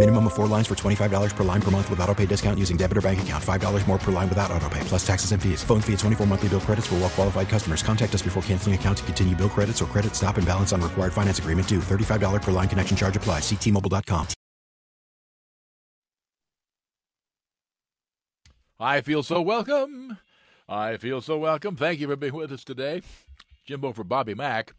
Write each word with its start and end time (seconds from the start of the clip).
Minimum 0.00 0.28
of 0.28 0.32
four 0.32 0.46
lines 0.46 0.66
for 0.66 0.74
$25 0.74 1.36
per 1.36 1.44
line 1.44 1.60
per 1.60 1.70
month 1.70 1.90
with 1.90 2.00
auto 2.00 2.14
pay 2.14 2.24
discount 2.24 2.58
using 2.58 2.78
debit 2.78 2.96
or 2.96 3.02
bank 3.02 3.20
account. 3.20 3.44
$5 3.44 3.86
more 3.86 3.98
per 3.98 4.10
line 4.10 4.30
without 4.30 4.50
auto 4.50 4.66
pay, 4.70 4.80
plus 4.84 5.06
taxes 5.06 5.32
and 5.32 5.42
fees. 5.42 5.62
Phone 5.62 5.82
fee 5.82 5.92
at 5.92 5.98
24 5.98 6.26
monthly 6.26 6.48
bill 6.48 6.60
credits 6.60 6.86
for 6.86 6.94
well 6.94 7.10
qualified 7.10 7.50
customers. 7.50 7.82
Contact 7.82 8.14
us 8.14 8.22
before 8.22 8.42
canceling 8.44 8.74
account 8.74 8.96
to 8.96 9.04
continue 9.04 9.36
bill 9.36 9.50
credits 9.50 9.82
or 9.82 9.84
credit 9.84 10.14
stop 10.14 10.38
and 10.38 10.46
balance 10.46 10.72
on 10.72 10.80
required 10.80 11.12
finance 11.12 11.38
agreement 11.38 11.68
due. 11.68 11.80
$35 11.80 12.40
per 12.40 12.50
line 12.50 12.66
connection 12.66 12.96
charge 12.96 13.14
applies. 13.14 13.42
Ctmobile.com. 13.42 14.26
I 18.78 19.02
feel 19.02 19.22
so 19.22 19.42
welcome. 19.42 20.16
I 20.66 20.96
feel 20.96 21.20
so 21.20 21.36
welcome. 21.36 21.76
Thank 21.76 22.00
you 22.00 22.08
for 22.08 22.16
being 22.16 22.32
with 22.32 22.52
us 22.52 22.64
today. 22.64 23.02
Jimbo 23.66 23.92
for 23.92 24.04
Bobby 24.04 24.32
Mack 24.32 24.72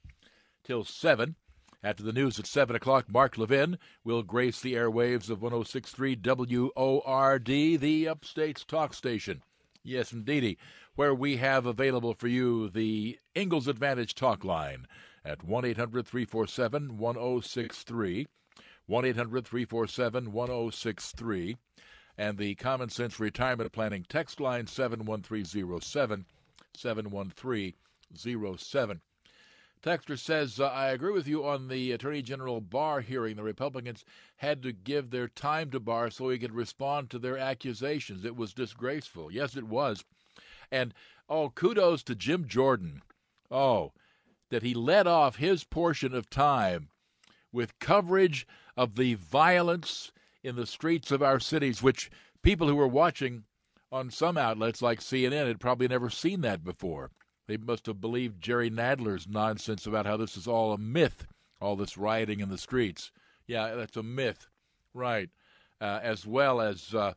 till 0.64 0.84
7. 0.84 1.36
After 1.84 2.04
the 2.04 2.14
news 2.14 2.38
at 2.38 2.46
7 2.46 2.76
o'clock, 2.76 3.10
Mark 3.10 3.40
Levin 3.40 3.80
will 4.04 4.22
grace 4.22 4.62
the 4.62 4.76
airwaves 4.76 5.32
of 5.32 5.42
1063 5.42 6.16
WORD, 6.16 7.46
the 7.46 8.08
Upstate's 8.08 8.64
talk 8.64 8.94
station. 8.94 9.42
Yes, 9.84 10.14
indeedy, 10.14 10.60
where 10.94 11.16
we 11.16 11.38
have 11.38 11.66
available 11.66 12.14
for 12.14 12.28
you 12.28 12.70
the 12.70 13.18
Ingalls 13.36 13.68
Advantage 13.68 14.14
talk 14.14 14.46
line 14.46 14.86
at 15.26 15.44
1 15.44 15.66
800 15.66 16.08
347 16.08 17.00
1063. 17.00 18.28
1 18.86 19.06
800 19.06 19.48
347 19.48 20.32
1063 20.32 21.58
and 22.18 22.38
the 22.38 22.56
Common 22.56 22.90
Sense 22.90 23.20
Retirement 23.20 23.72
Planning 23.72 24.06
text 24.08 24.40
line 24.40 24.68
71307 24.68 26.26
71307. 26.78 29.02
Texter 29.84 30.18
says, 30.18 30.60
uh, 30.60 30.68
I 30.68 30.90
agree 30.90 31.12
with 31.12 31.28
you 31.28 31.44
on 31.46 31.68
the 31.68 31.92
Attorney 31.92 32.22
General 32.22 32.62
Barr 32.62 33.02
hearing. 33.02 33.36
The 33.36 33.44
Republicans 33.44 34.06
had 34.38 34.62
to 34.62 34.72
give 34.72 35.10
their 35.10 35.28
time 35.28 35.72
to 35.72 35.80
Barr 35.80 36.12
so 36.12 36.30
he 36.30 36.38
could 36.38 36.54
respond 36.54 37.10
to 37.10 37.20
their 37.20 37.38
accusations. 37.38 38.24
It 38.24 38.36
was 38.36 38.54
disgraceful. 38.54 39.32
Yes, 39.32 39.56
it 39.56 39.64
was. 39.64 40.04
And, 40.72 40.94
oh, 41.28 41.50
kudos 41.50 42.04
to 42.04 42.16
Jim 42.16 42.48
Jordan. 42.48 43.02
Oh, 43.50 43.94
that 44.50 44.62
he 44.64 44.74
led 44.76 45.08
off 45.08 45.38
his 45.38 45.64
portion 45.64 46.14
of 46.14 46.30
time 46.30 46.90
with 47.52 47.80
coverage 47.80 48.46
of 48.78 48.96
the 48.96 49.16
violence 49.16 50.12
in 50.44 50.56
the 50.56 50.68
streets 50.68 51.12
of 51.12 51.24
our 51.24 51.40
cities, 51.40 51.82
which 51.82 52.12
people 52.44 52.68
who 52.68 52.76
were 52.76 52.88
watching 52.88 53.46
on 53.92 54.10
some 54.12 54.38
outlets 54.38 54.82
like 54.82 55.00
CNN 55.00 55.48
had 55.48 55.60
probably 55.60 55.88
never 55.88 56.10
seen 56.10 56.42
that 56.42 56.64
before. 56.64 57.10
They 57.52 57.58
must 57.58 57.86
have 57.88 58.00
believed 58.00 58.42
Jerry 58.42 58.70
Nadler's 58.70 59.28
nonsense 59.28 59.86
about 59.86 60.06
how 60.06 60.16
this 60.16 60.38
is 60.38 60.48
all 60.48 60.72
a 60.72 60.78
myth, 60.78 61.28
all 61.60 61.76
this 61.76 61.98
rioting 61.98 62.40
in 62.40 62.48
the 62.48 62.58
streets. 62.58 63.12
Yeah, 63.46 63.76
that's 63.76 63.98
a 63.98 64.04
myth, 64.04 64.48
right? 64.94 65.30
Uh, 65.82 66.00
as 66.02 66.26
well 66.26 66.62
as, 66.62 66.96
uh, 66.96 67.12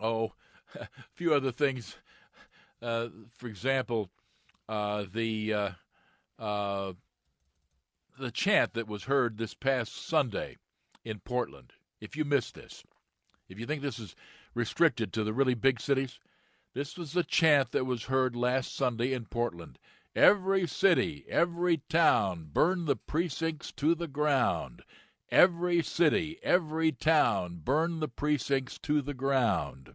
oh, 0.00 0.32
a 0.74 0.88
few 1.14 1.32
other 1.32 1.52
things. 1.52 1.94
Uh, 2.82 3.10
for 3.38 3.46
example, 3.46 4.10
uh, 4.68 5.04
the 5.14 5.54
uh, 5.54 5.70
uh, 6.40 6.94
the 8.18 8.32
chant 8.32 8.74
that 8.74 8.88
was 8.88 9.04
heard 9.04 9.38
this 9.38 9.54
past 9.54 10.04
Sunday 10.04 10.56
in 11.04 11.20
Portland 11.20 11.74
if 12.00 12.16
you 12.16 12.24
missed 12.24 12.56
this, 12.56 12.82
if 13.48 13.60
you 13.60 13.66
think 13.66 13.82
this 13.82 14.00
is 14.00 14.16
restricted 14.52 15.12
to 15.12 15.22
the 15.22 15.32
really 15.32 15.54
big 15.54 15.80
cities, 15.80 16.18
this 16.74 16.96
was 16.96 17.12
the 17.12 17.24
chant 17.24 17.72
that 17.72 17.84
was 17.84 18.04
heard 18.04 18.34
last 18.34 18.74
Sunday 18.74 19.12
in 19.12 19.26
Portland. 19.26 19.78
Every 20.14 20.66
city, 20.66 21.24
every 21.28 21.78
town, 21.88 22.50
burn 22.52 22.84
the 22.84 22.96
precincts 22.96 23.72
to 23.72 23.94
the 23.94 24.08
ground. 24.08 24.82
Every 25.30 25.82
city, 25.82 26.38
every 26.42 26.92
town, 26.92 27.60
burn 27.64 28.00
the 28.00 28.08
precincts 28.08 28.78
to 28.80 29.00
the 29.00 29.14
ground. 29.14 29.94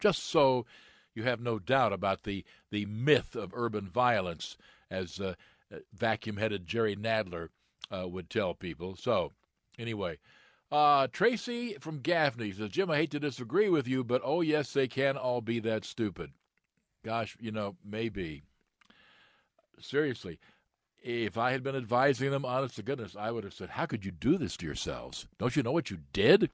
Just 0.00 0.24
so 0.24 0.66
you 1.14 1.22
have 1.24 1.40
no 1.40 1.58
doubt 1.58 1.92
about 1.92 2.24
the, 2.24 2.44
the 2.70 2.84
myth 2.86 3.34
of 3.34 3.52
urban 3.54 3.88
violence, 3.88 4.56
as 4.90 5.20
uh, 5.20 5.34
vacuum 5.92 6.36
headed 6.36 6.66
Jerry 6.66 6.94
Nadler 6.94 7.48
uh, 7.90 8.06
would 8.06 8.30
tell 8.30 8.54
people. 8.54 8.96
So, 8.96 9.32
anyway, 9.78 10.18
uh, 10.70 11.06
Tracy 11.12 11.76
from 11.80 12.00
Gaffney 12.00 12.52
says, 12.52 12.70
Jim, 12.70 12.90
I 12.90 12.96
hate 12.96 13.10
to 13.12 13.20
disagree 13.20 13.68
with 13.68 13.88
you, 13.88 14.04
but 14.04 14.22
oh, 14.24 14.40
yes, 14.40 14.72
they 14.72 14.88
can 14.88 15.16
all 15.16 15.40
be 15.40 15.60
that 15.60 15.84
stupid. 15.84 16.32
Gosh, 17.04 17.36
you 17.40 17.50
know, 17.50 17.76
maybe. 17.84 18.42
Seriously, 19.80 20.38
if 21.02 21.38
I 21.38 21.52
had 21.52 21.62
been 21.62 21.76
advising 21.76 22.30
them, 22.30 22.44
honest 22.44 22.76
to 22.76 22.82
goodness, 22.82 23.16
I 23.18 23.30
would 23.30 23.44
have 23.44 23.54
said, 23.54 23.70
How 23.70 23.86
could 23.86 24.04
you 24.04 24.10
do 24.10 24.36
this 24.36 24.56
to 24.58 24.66
yourselves? 24.66 25.26
Don't 25.38 25.56
you 25.56 25.62
know 25.62 25.72
what 25.72 25.90
you 25.90 25.98
did? 26.12 26.50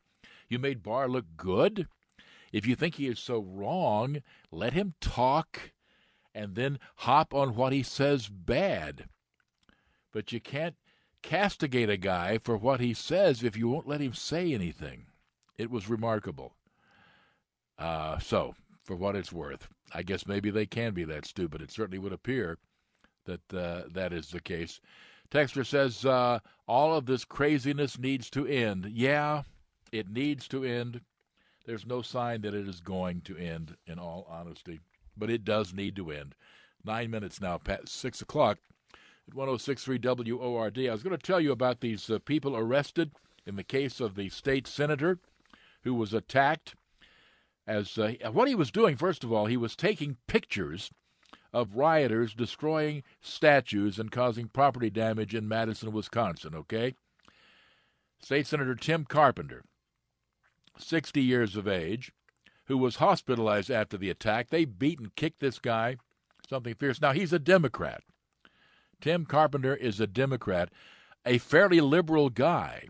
You 0.48 0.58
made 0.58 0.82
Barr 0.82 1.08
look 1.08 1.24
good. 1.36 1.88
If 2.52 2.66
you 2.66 2.76
think 2.76 2.96
he 2.96 3.08
is 3.08 3.18
so 3.18 3.40
wrong, 3.40 4.22
let 4.52 4.74
him 4.74 4.94
talk 5.00 5.72
and 6.34 6.54
then 6.54 6.78
hop 6.96 7.32
on 7.34 7.56
what 7.56 7.72
he 7.72 7.82
says 7.82 8.28
bad. 8.28 9.06
But 10.12 10.32
you 10.32 10.40
can't 10.40 10.76
castigate 11.24 11.88
a 11.88 11.96
guy 11.96 12.38
for 12.38 12.56
what 12.56 12.80
he 12.80 12.92
says 12.92 13.42
if 13.42 13.56
you 13.56 13.68
won't 13.68 13.88
let 13.88 14.00
him 14.00 14.12
say 14.12 14.52
anything. 14.52 15.06
It 15.56 15.70
was 15.70 15.88
remarkable. 15.88 16.54
Uh, 17.78 18.18
so, 18.18 18.54
for 18.84 18.94
what 18.94 19.16
it's 19.16 19.32
worth, 19.32 19.68
I 19.92 20.02
guess 20.02 20.26
maybe 20.26 20.50
they 20.50 20.66
can 20.66 20.92
be 20.92 21.04
that 21.04 21.24
stupid. 21.24 21.62
It 21.62 21.70
certainly 21.70 21.98
would 21.98 22.12
appear 22.12 22.58
that 23.24 23.54
uh, 23.54 23.88
that 23.92 24.12
is 24.12 24.28
the 24.28 24.40
case. 24.40 24.80
Texter 25.30 25.66
says 25.66 26.04
uh, 26.04 26.40
all 26.68 26.94
of 26.94 27.06
this 27.06 27.24
craziness 27.24 27.98
needs 27.98 28.28
to 28.30 28.46
end. 28.46 28.86
Yeah, 28.92 29.42
it 29.90 30.10
needs 30.10 30.46
to 30.48 30.62
end. 30.62 31.00
There's 31.64 31.86
no 31.86 32.02
sign 32.02 32.42
that 32.42 32.54
it 32.54 32.68
is 32.68 32.80
going 32.80 33.22
to 33.22 33.36
end, 33.38 33.76
in 33.86 33.98
all 33.98 34.26
honesty, 34.28 34.80
but 35.16 35.30
it 35.30 35.44
does 35.44 35.72
need 35.72 35.96
to 35.96 36.10
end. 36.10 36.34
Nine 36.84 37.10
minutes 37.10 37.40
now, 37.40 37.56
past 37.56 37.88
six 37.88 38.20
o'clock 38.20 38.58
at 39.28 39.34
1063 39.34 39.98
WORD. 40.32 40.78
I 40.78 40.92
was 40.92 41.02
going 41.02 41.16
to 41.16 41.22
tell 41.22 41.40
you 41.40 41.52
about 41.52 41.80
these 41.80 42.10
uh, 42.10 42.18
people 42.18 42.56
arrested 42.56 43.12
in 43.46 43.56
the 43.56 43.64
case 43.64 44.00
of 44.00 44.14
the 44.14 44.28
state 44.28 44.66
senator 44.66 45.18
who 45.82 45.94
was 45.94 46.12
attacked. 46.12 46.74
As 47.66 47.96
uh, 47.96 48.12
what 48.30 48.48
he 48.48 48.54
was 48.54 48.70
doing, 48.70 48.96
first 48.96 49.24
of 49.24 49.32
all, 49.32 49.46
he 49.46 49.56
was 49.56 49.74
taking 49.74 50.18
pictures 50.26 50.90
of 51.52 51.76
rioters 51.76 52.34
destroying 52.34 53.02
statues 53.22 53.98
and 53.98 54.10
causing 54.10 54.48
property 54.48 54.90
damage 54.90 55.34
in 55.34 55.48
Madison, 55.48 55.92
Wisconsin. 55.92 56.54
Okay, 56.54 56.94
State 58.20 58.46
Senator 58.46 58.74
Tim 58.74 59.04
Carpenter, 59.04 59.62
60 60.76 61.22
years 61.22 61.56
of 61.56 61.66
age, 61.66 62.12
who 62.66 62.76
was 62.76 62.96
hospitalized 62.96 63.70
after 63.70 63.96
the 63.96 64.10
attack. 64.10 64.50
They 64.50 64.64
beat 64.66 64.98
and 64.98 65.14
kicked 65.14 65.40
this 65.40 65.58
guy, 65.58 65.96
something 66.48 66.74
fierce. 66.74 67.00
Now 67.00 67.12
he's 67.12 67.32
a 67.32 67.38
Democrat. 67.38 68.02
Tim 69.04 69.26
Carpenter 69.26 69.76
is 69.76 70.00
a 70.00 70.06
Democrat, 70.06 70.70
a 71.26 71.36
fairly 71.36 71.78
liberal 71.82 72.30
guy. 72.30 72.88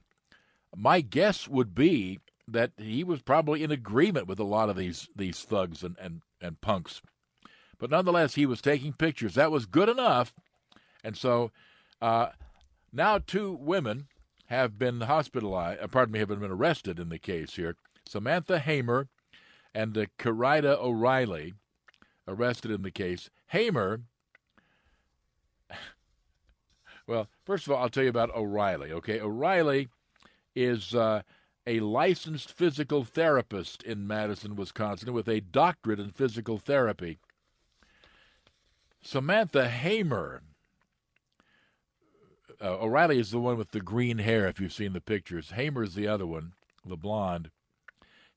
My 0.72 1.00
guess 1.00 1.48
would 1.48 1.74
be 1.74 2.20
that 2.46 2.70
he 2.76 3.02
was 3.02 3.20
probably 3.20 3.64
in 3.64 3.72
agreement 3.72 4.28
with 4.28 4.38
a 4.38 4.44
lot 4.44 4.70
of 4.70 4.76
these 4.76 5.08
these 5.16 5.40
thugs 5.40 5.82
and, 5.82 5.96
and, 6.00 6.22
and 6.40 6.60
punks. 6.60 7.02
But 7.80 7.90
nonetheless, 7.90 8.36
he 8.36 8.46
was 8.46 8.60
taking 8.60 8.92
pictures. 8.92 9.34
That 9.34 9.50
was 9.50 9.66
good 9.66 9.88
enough. 9.88 10.32
And 11.02 11.16
so 11.16 11.50
uh, 12.00 12.28
now 12.92 13.18
two 13.18 13.58
women 13.60 14.06
have 14.46 14.78
been 14.78 15.00
hospitalized, 15.00 15.82
uh, 15.82 15.88
pardon 15.88 16.12
me, 16.12 16.20
have 16.20 16.28
been 16.28 16.44
arrested 16.44 17.00
in 17.00 17.08
the 17.08 17.18
case 17.18 17.56
here. 17.56 17.74
Samantha 18.06 18.60
Hamer 18.60 19.08
and 19.74 19.98
uh, 19.98 20.06
Kerida 20.20 20.78
O'Reilly 20.78 21.54
arrested 22.28 22.70
in 22.70 22.82
the 22.82 22.92
case. 22.92 23.30
Hamer 23.48 24.02
well, 27.06 27.28
first 27.44 27.66
of 27.66 27.72
all, 27.72 27.82
I'll 27.82 27.88
tell 27.88 28.04
you 28.04 28.08
about 28.08 28.34
O'Reilly. 28.34 28.92
Okay, 28.92 29.20
O'Reilly 29.20 29.88
is 30.54 30.94
uh, 30.94 31.22
a 31.66 31.80
licensed 31.80 32.52
physical 32.52 33.04
therapist 33.04 33.82
in 33.82 34.06
Madison, 34.06 34.56
Wisconsin, 34.56 35.12
with 35.12 35.28
a 35.28 35.40
doctorate 35.40 36.00
in 36.00 36.10
physical 36.10 36.58
therapy. 36.58 37.18
Samantha 39.02 39.68
Hamer. 39.68 40.42
Uh, 42.60 42.78
O'Reilly 42.78 43.18
is 43.18 43.30
the 43.30 43.40
one 43.40 43.58
with 43.58 43.72
the 43.72 43.80
green 43.80 44.18
hair, 44.18 44.46
if 44.46 44.60
you've 44.60 44.72
seen 44.72 44.92
the 44.92 45.00
pictures. 45.00 45.50
Hamer 45.50 45.82
is 45.82 45.94
the 45.94 46.06
other 46.06 46.26
one, 46.26 46.52
the 46.86 46.96
blonde. 46.96 47.50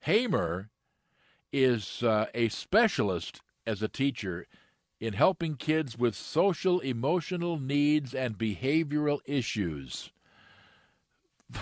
Hamer 0.01 0.69
is 1.53 2.03
uh, 2.03 2.25
a 2.33 2.49
specialist 2.49 3.41
as 3.65 3.81
a 3.81 3.87
teacher 3.87 4.47
in 4.99 5.13
helping 5.13 5.55
kids 5.55 5.97
with 5.97 6.15
social, 6.15 6.79
emotional 6.79 7.59
needs 7.59 8.13
and 8.15 8.37
behavioral 8.37 9.19
issues. 9.25 10.11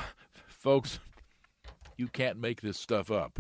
Folks, 0.48 1.00
you 1.98 2.08
can't 2.08 2.40
make 2.40 2.62
this 2.62 2.80
stuff 2.80 3.12
up. 3.12 3.40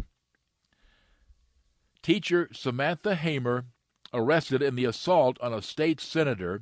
Teacher 2.03 2.49
Samantha 2.53 3.15
Hamer 3.15 3.65
arrested 4.13 4.61
in 4.61 4.75
the 4.75 4.85
assault 4.85 5.37
on 5.41 5.53
a 5.53 5.61
state 5.61 5.99
senator 5.99 6.61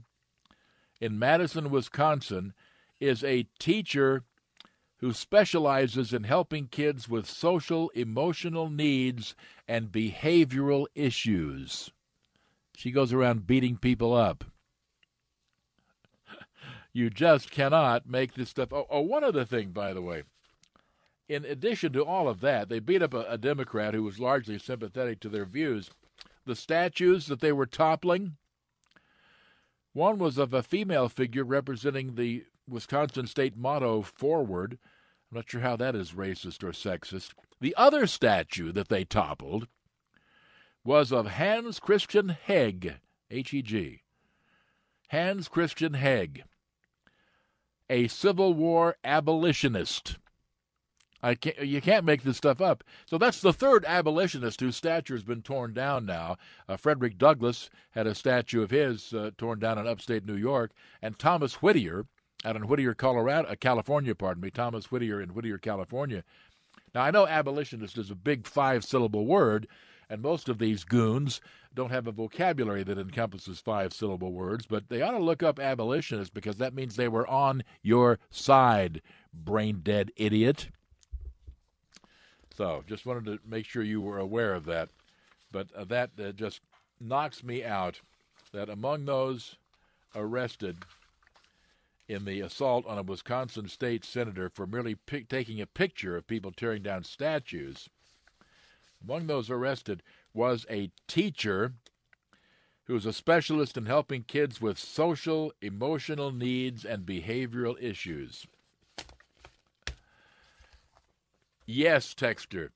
in 1.01 1.19
Madison, 1.19 1.69
Wisconsin, 1.69 2.53
is 2.99 3.23
a 3.23 3.47
teacher 3.59 4.23
who 4.99 5.11
specializes 5.11 6.13
in 6.13 6.23
helping 6.23 6.67
kids 6.67 7.09
with 7.09 7.29
social, 7.29 7.89
emotional 7.89 8.69
needs 8.69 9.35
and 9.67 9.91
behavioral 9.91 10.85
issues. 10.95 11.91
She 12.75 12.91
goes 12.91 13.13
around 13.13 13.47
beating 13.47 13.77
people 13.77 14.13
up. 14.13 14.43
you 16.93 17.09
just 17.09 17.51
cannot 17.51 18.07
make 18.07 18.33
this 18.33 18.49
stuff. 18.49 18.73
Oh, 18.73 18.87
oh, 18.89 19.01
one 19.01 19.23
other 19.23 19.45
thing, 19.45 19.71
by 19.71 19.93
the 19.93 20.01
way. 20.01 20.23
In 21.29 21.45
addition 21.45 21.93
to 21.93 22.03
all 22.03 22.27
of 22.27 22.41
that, 22.41 22.69
they 22.69 22.79
beat 22.79 23.01
up 23.01 23.13
a, 23.13 23.21
a 23.29 23.37
Democrat 23.37 23.93
who 23.93 24.03
was 24.03 24.19
largely 24.19 24.59
sympathetic 24.59 25.19
to 25.21 25.29
their 25.29 25.45
views. 25.45 25.89
The 26.45 26.55
statues 26.55 27.27
that 27.27 27.39
they 27.39 27.51
were 27.51 27.65
toppling, 27.65 28.35
one 29.93 30.17
was 30.17 30.37
of 30.37 30.53
a 30.53 30.63
female 30.63 31.07
figure 31.07 31.45
representing 31.45 32.15
the 32.15 32.45
Wisconsin 32.67 33.27
state 33.27 33.55
motto, 33.55 34.01
Forward, 34.01 34.79
I'm 35.33 35.37
not 35.37 35.49
sure 35.49 35.61
how 35.61 35.75
that 35.77 35.95
is 35.95 36.11
racist 36.11 36.63
or 36.63 36.73
sexist. 36.73 37.31
The 37.59 37.75
other 37.75 38.05
statue 38.05 38.71
that 38.73 38.89
they 38.89 39.03
toppled 39.03 39.67
was 40.83 41.11
of 41.11 41.27
Hans 41.27 41.79
Christian 41.79 42.29
Heg, 42.29 42.95
H 43.31 43.53
E 43.53 43.61
G. 43.61 44.01
Hans 45.09 45.47
Christian 45.47 45.93
Heg, 45.93 46.43
a 47.89 48.07
Civil 48.07 48.53
War 48.53 48.95
abolitionist. 49.03 50.17
I 51.21 51.35
can't, 51.35 51.59
you 51.59 51.81
can't 51.81 52.03
make 52.03 52.23
this 52.23 52.35
stuff 52.35 52.59
up. 52.59 52.83
So 53.05 53.17
that's 53.17 53.39
the 53.39 53.53
third 53.53 53.85
abolitionist 53.85 54.59
whose 54.59 54.75
statue 54.75 55.13
has 55.13 55.23
been 55.23 55.41
torn 55.41 55.73
down 55.73 56.05
now. 56.05 56.37
Uh, 56.67 56.75
Frederick 56.75 57.17
Douglass 57.17 57.69
had 57.91 58.07
a 58.07 58.15
statue 58.15 58.61
of 58.61 58.71
his 58.71 59.13
uh, 59.13 59.31
torn 59.37 59.59
down 59.59 59.77
in 59.77 59.87
upstate 59.87 60.25
New 60.25 60.35
York, 60.35 60.71
and 61.01 61.17
Thomas 61.17 61.61
Whittier 61.61 62.07
out 62.43 62.57
in 62.57 62.67
Whittier, 62.67 62.93
Colorado, 62.93 63.47
uh, 63.47 63.55
California, 63.55 64.13
pardon 64.15 64.43
me, 64.43 64.49
Thomas 64.49 64.91
Whittier 64.91 65.21
in 65.21 65.29
Whittier, 65.29 65.57
California. 65.57 66.23
Now, 66.93 67.03
I 67.03 67.11
know 67.11 67.25
abolitionist 67.25 67.97
is 67.97 68.11
a 68.11 68.15
big 68.15 68.45
five 68.45 68.83
syllable 68.83 69.25
word, 69.25 69.67
and 70.13 70.21
most 70.21 70.47
of 70.47 70.59
these 70.59 70.83
goons 70.83 71.41
don't 71.73 71.89
have 71.89 72.05
a 72.05 72.11
vocabulary 72.11 72.83
that 72.83 72.99
encompasses 72.99 73.59
five 73.59 73.91
syllable 73.91 74.31
words, 74.31 74.67
but 74.67 74.87
they 74.87 75.01
ought 75.01 75.17
to 75.17 75.17
look 75.17 75.41
up 75.41 75.59
abolitionist 75.59 76.35
because 76.35 76.57
that 76.57 76.75
means 76.75 76.95
they 76.95 77.07
were 77.07 77.27
on 77.27 77.63
your 77.81 78.19
side, 78.29 79.01
brain 79.33 79.81
dead 79.83 80.11
idiot. 80.15 80.69
So, 82.55 82.83
just 82.85 83.07
wanted 83.07 83.25
to 83.25 83.39
make 83.43 83.65
sure 83.65 83.81
you 83.81 84.01
were 84.01 84.19
aware 84.19 84.53
of 84.53 84.65
that. 84.65 84.89
But 85.51 85.69
uh, 85.75 85.85
that 85.85 86.11
uh, 86.23 86.31
just 86.31 86.61
knocks 87.01 87.43
me 87.43 87.63
out 87.63 87.99
that 88.51 88.69
among 88.69 89.05
those 89.05 89.55
arrested, 90.13 90.77
in 92.07 92.25
the 92.25 92.41
assault 92.41 92.85
on 92.85 92.99
a 92.99 93.03
Wisconsin 93.03 93.67
state 93.67 94.05
senator 94.05 94.47
for 94.47 94.67
merely 94.67 94.93
pic- 94.93 95.27
taking 95.27 95.59
a 95.59 95.65
picture 95.65 96.15
of 96.15 96.27
people 96.27 96.51
tearing 96.51 96.83
down 96.83 97.03
statues. 97.03 97.89
Among 99.03 99.27
those 99.27 99.49
arrested 99.49 100.01
was 100.33 100.65
a 100.69 100.91
teacher 101.07 101.73
who 102.85 102.93
was 102.93 103.05
a 103.05 103.13
specialist 103.13 103.77
in 103.77 103.85
helping 103.85 104.23
kids 104.23 104.61
with 104.61 104.77
social, 104.77 105.53
emotional 105.61 106.31
needs, 106.31 106.83
and 106.83 107.05
behavioral 107.05 107.81
issues. 107.81 108.45
Yes, 111.65 112.13
Texter, 112.13 112.69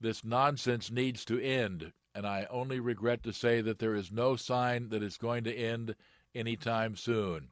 this 0.00 0.24
nonsense 0.24 0.90
needs 0.90 1.24
to 1.26 1.38
end, 1.40 1.92
and 2.14 2.26
I 2.26 2.46
only 2.48 2.80
regret 2.80 3.22
to 3.24 3.32
say 3.32 3.60
that 3.60 3.78
there 3.78 3.94
is 3.94 4.10
no 4.10 4.36
sign 4.36 4.88
that 4.88 5.02
it's 5.02 5.18
going 5.18 5.44
to 5.44 5.54
end 5.54 5.94
anytime 6.34 6.96
soon. 6.96 7.48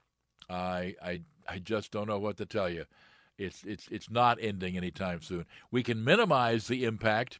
I 0.48 0.94
I 1.02 1.22
I 1.46 1.58
just 1.58 1.90
don't 1.90 2.08
know 2.08 2.18
what 2.18 2.38
to 2.38 2.46
tell 2.46 2.70
you. 2.70 2.86
It's 3.36 3.64
it's 3.64 3.88
it's 3.88 4.10
not 4.10 4.38
ending 4.40 4.76
anytime 4.76 5.20
soon. 5.20 5.44
We 5.70 5.82
can 5.82 6.04
minimize 6.04 6.68
the 6.68 6.84
impact. 6.84 7.38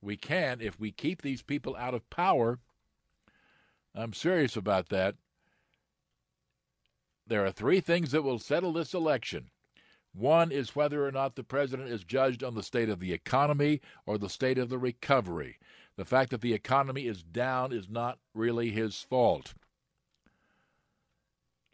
We 0.00 0.16
can 0.16 0.60
if 0.60 0.78
we 0.78 0.92
keep 0.92 1.22
these 1.22 1.42
people 1.42 1.76
out 1.76 1.94
of 1.94 2.08
power. 2.10 2.58
I'm 3.94 4.12
serious 4.12 4.56
about 4.56 4.88
that. 4.90 5.16
There 7.26 7.44
are 7.44 7.52
three 7.52 7.80
things 7.80 8.12
that 8.12 8.22
will 8.22 8.38
settle 8.38 8.72
this 8.72 8.94
election. 8.94 9.50
One 10.14 10.50
is 10.50 10.74
whether 10.74 11.06
or 11.06 11.12
not 11.12 11.36
the 11.36 11.44
president 11.44 11.90
is 11.90 12.02
judged 12.04 12.42
on 12.42 12.54
the 12.54 12.62
state 12.62 12.88
of 12.88 13.00
the 13.00 13.12
economy 13.12 13.80
or 14.06 14.18
the 14.18 14.30
state 14.30 14.58
of 14.58 14.68
the 14.68 14.78
recovery. 14.78 15.58
The 15.96 16.04
fact 16.04 16.30
that 16.30 16.40
the 16.40 16.54
economy 16.54 17.06
is 17.06 17.22
down 17.22 17.72
is 17.72 17.88
not 17.88 18.18
really 18.34 18.70
his 18.70 19.02
fault. 19.02 19.54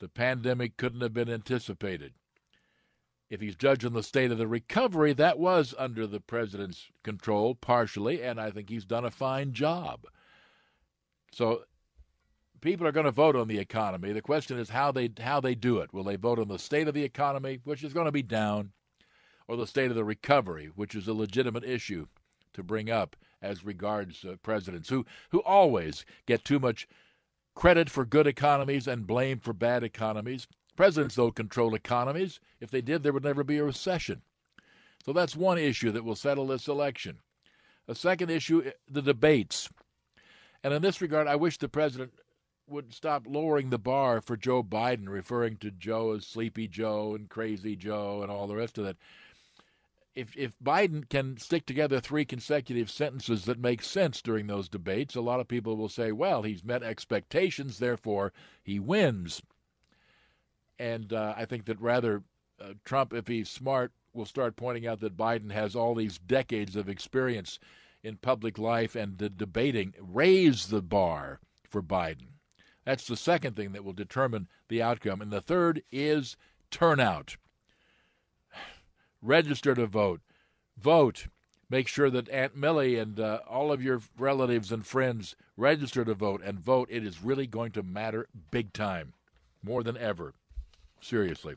The 0.00 0.08
pandemic 0.08 0.76
couldn't 0.76 1.02
have 1.02 1.14
been 1.14 1.30
anticipated. 1.30 2.14
If 3.30 3.40
he's 3.40 3.56
judged 3.56 3.84
on 3.84 3.94
the 3.94 4.02
state 4.02 4.30
of 4.30 4.38
the 4.38 4.46
recovery, 4.46 5.12
that 5.14 5.38
was 5.38 5.74
under 5.78 6.06
the 6.06 6.20
president's 6.20 6.86
control 7.02 7.54
partially, 7.54 8.22
and 8.22 8.40
I 8.40 8.50
think 8.50 8.68
he's 8.68 8.84
done 8.84 9.04
a 9.04 9.10
fine 9.10 9.52
job. 9.52 10.06
So 11.32 11.64
people 12.60 12.86
are 12.86 12.92
going 12.92 13.06
to 13.06 13.12
vote 13.12 13.36
on 13.36 13.48
the 13.48 13.58
economy. 13.58 14.12
The 14.12 14.22
question 14.22 14.58
is 14.58 14.70
how 14.70 14.92
they 14.92 15.10
how 15.20 15.40
they 15.40 15.54
do 15.54 15.78
it. 15.78 15.92
Will 15.92 16.04
they 16.04 16.16
vote 16.16 16.38
on 16.38 16.48
the 16.48 16.58
state 16.58 16.88
of 16.88 16.94
the 16.94 17.02
economy, 17.02 17.60
which 17.64 17.82
is 17.82 17.92
going 17.92 18.06
to 18.06 18.12
be 18.12 18.22
down, 18.22 18.72
or 19.48 19.56
the 19.56 19.66
state 19.66 19.90
of 19.90 19.96
the 19.96 20.04
recovery, 20.04 20.70
which 20.74 20.94
is 20.94 21.08
a 21.08 21.14
legitimate 21.14 21.64
issue 21.64 22.06
to 22.54 22.62
bring 22.62 22.90
up 22.90 23.16
as 23.42 23.64
regards 23.64 24.24
uh, 24.24 24.36
presidents 24.42 24.88
who 24.88 25.04
who 25.30 25.42
always 25.42 26.06
get 26.26 26.44
too 26.44 26.58
much 26.58 26.88
credit 27.54 27.90
for 27.90 28.04
good 28.04 28.26
economies 28.26 28.88
and 28.88 29.06
blame 29.06 29.38
for 29.38 29.52
bad 29.52 29.82
economies. 29.82 30.46
Presidents 30.76 31.14
don't 31.14 31.34
control 31.34 31.74
economies. 31.74 32.40
If 32.60 32.70
they 32.70 32.80
did, 32.80 33.02
there 33.02 33.12
would 33.12 33.24
never 33.24 33.44
be 33.44 33.58
a 33.58 33.64
recession. 33.64 34.22
So 35.04 35.12
that's 35.12 35.36
one 35.36 35.58
issue 35.58 35.92
that 35.92 36.04
will 36.04 36.16
settle 36.16 36.46
this 36.46 36.68
election. 36.68 37.18
A 37.86 37.94
second 37.94 38.30
issue, 38.30 38.62
eh, 38.64 38.70
the 38.88 39.02
debates. 39.02 39.68
And 40.62 40.72
in 40.72 40.82
this 40.82 41.00
regard, 41.00 41.26
I 41.26 41.36
wish 41.36 41.58
the 41.58 41.68
president 41.68 42.14
would 42.66 42.94
stop 42.94 43.26
lowering 43.26 43.68
the 43.70 43.78
bar 43.78 44.22
for 44.22 44.36
Joe 44.36 44.62
Biden, 44.62 45.08
referring 45.08 45.58
to 45.58 45.70
Joe 45.70 46.12
as 46.12 46.26
Sleepy 46.26 46.66
Joe 46.66 47.14
and 47.14 47.28
Crazy 47.28 47.76
Joe 47.76 48.22
and 48.22 48.30
all 48.30 48.46
the 48.46 48.56
rest 48.56 48.78
of 48.78 48.84
that 48.84 48.96
if 50.14 50.36
if 50.36 50.56
Biden 50.60 51.08
can 51.08 51.36
stick 51.38 51.66
together 51.66 52.00
three 52.00 52.24
consecutive 52.24 52.90
sentences 52.90 53.44
that 53.44 53.58
make 53.58 53.82
sense 53.82 54.22
during 54.22 54.46
those 54.46 54.68
debates, 54.68 55.16
a 55.16 55.20
lot 55.20 55.40
of 55.40 55.48
people 55.48 55.76
will 55.76 55.88
say, 55.88 56.12
"Well, 56.12 56.42
he's 56.42 56.64
met 56.64 56.82
expectations, 56.82 57.78
therefore 57.78 58.32
he 58.62 58.78
wins." 58.78 59.42
And 60.78 61.12
uh, 61.12 61.34
I 61.36 61.44
think 61.44 61.66
that 61.66 61.80
rather 61.80 62.22
uh, 62.60 62.74
Trump, 62.84 63.12
if 63.12 63.28
he's 63.28 63.48
smart, 63.48 63.92
will 64.12 64.26
start 64.26 64.56
pointing 64.56 64.86
out 64.86 65.00
that 65.00 65.16
Biden 65.16 65.50
has 65.52 65.74
all 65.74 65.94
these 65.94 66.18
decades 66.18 66.76
of 66.76 66.88
experience 66.88 67.58
in 68.02 68.16
public 68.16 68.58
life 68.58 68.94
and 68.94 69.18
the 69.18 69.28
debating. 69.28 69.94
Raise 69.98 70.68
the 70.68 70.82
bar 70.82 71.40
for 71.68 71.82
Biden. 71.82 72.28
That's 72.84 73.06
the 73.06 73.16
second 73.16 73.56
thing 73.56 73.72
that 73.72 73.84
will 73.84 73.94
determine 73.94 74.48
the 74.68 74.82
outcome. 74.82 75.20
And 75.20 75.30
the 75.30 75.40
third 75.40 75.82
is 75.90 76.36
turnout 76.70 77.36
register 79.22 79.74
to 79.74 79.86
vote. 79.86 80.20
Vote. 80.78 81.26
Make 81.70 81.88
sure 81.88 82.10
that 82.10 82.28
Aunt 82.28 82.54
Millie 82.54 82.98
and 82.98 83.18
uh, 83.18 83.40
all 83.48 83.72
of 83.72 83.82
your 83.82 84.00
relatives 84.18 84.70
and 84.70 84.86
friends 84.86 85.34
register 85.56 86.04
to 86.04 86.14
vote 86.14 86.42
and 86.44 86.60
vote. 86.60 86.88
It 86.90 87.04
is 87.04 87.22
really 87.22 87.46
going 87.46 87.72
to 87.72 87.82
matter 87.82 88.28
big 88.50 88.72
time, 88.72 89.14
more 89.62 89.82
than 89.82 89.96
ever. 89.96 90.34
Seriously. 91.04 91.54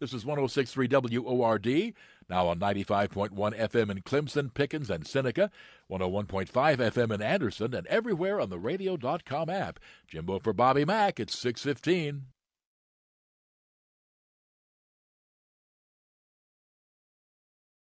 This 0.00 0.14
is 0.14 0.24
1063 0.24 0.88
WORD, 0.88 1.94
now 2.28 2.48
on 2.48 2.58
95.1 2.58 3.30
FM 3.30 3.90
in 3.90 4.00
Clemson, 4.02 4.52
Pickens, 4.52 4.90
and 4.90 5.06
Seneca, 5.06 5.50
101.5 5.90 6.48
FM 6.50 7.12
in 7.12 7.22
Anderson, 7.22 7.74
and 7.74 7.86
everywhere 7.86 8.40
on 8.40 8.48
the 8.50 8.58
radio.com 8.58 9.48
app. 9.48 9.78
Jimbo 10.08 10.40
for 10.40 10.52
Bobby 10.52 10.84
Mack, 10.84 11.20
it's 11.20 11.38
615. 11.38 12.22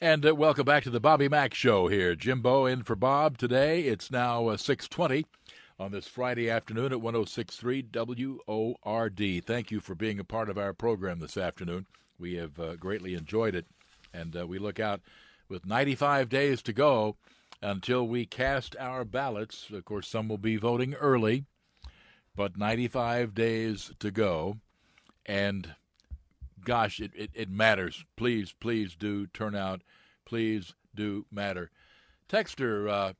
And 0.00 0.24
uh, 0.24 0.32
welcome 0.32 0.64
back 0.64 0.84
to 0.84 0.90
the 0.90 1.00
Bobby 1.00 1.28
Mack 1.28 1.54
Show 1.54 1.88
here. 1.88 2.14
Jimbo 2.14 2.66
in 2.66 2.84
for 2.84 2.94
Bob 2.94 3.36
today. 3.36 3.82
It's 3.82 4.12
now 4.12 4.46
uh, 4.46 4.56
620 4.56 5.26
on 5.76 5.90
this 5.90 6.06
Friday 6.06 6.48
afternoon 6.48 6.92
at 6.92 7.00
1063 7.00 7.88
WORD. 7.92 9.44
Thank 9.44 9.72
you 9.72 9.80
for 9.80 9.96
being 9.96 10.20
a 10.20 10.24
part 10.24 10.48
of 10.48 10.56
our 10.56 10.72
program 10.72 11.18
this 11.18 11.36
afternoon. 11.36 11.86
We 12.16 12.34
have 12.34 12.60
uh, 12.60 12.76
greatly 12.76 13.14
enjoyed 13.14 13.56
it. 13.56 13.66
And 14.14 14.36
uh, 14.36 14.46
we 14.46 14.60
look 14.60 14.78
out 14.78 15.00
with 15.48 15.66
95 15.66 16.28
days 16.28 16.62
to 16.62 16.72
go 16.72 17.16
until 17.60 18.06
we 18.06 18.24
cast 18.24 18.76
our 18.78 19.04
ballots. 19.04 19.68
Of 19.68 19.84
course, 19.84 20.06
some 20.06 20.28
will 20.28 20.38
be 20.38 20.58
voting 20.58 20.94
early, 20.94 21.44
but 22.36 22.56
95 22.56 23.34
days 23.34 23.90
to 23.98 24.12
go. 24.12 24.58
And 25.26 25.74
gosh, 26.64 27.00
it, 27.00 27.12
it, 27.14 27.30
it 27.34 27.50
matters. 27.50 28.04
Please, 28.16 28.54
please 28.58 28.94
do 28.94 29.26
turn 29.26 29.54
out. 29.54 29.82
Please 30.24 30.74
do 30.94 31.26
matter. 31.30 31.70
Texter, 32.28 32.90
uh, 32.90 33.12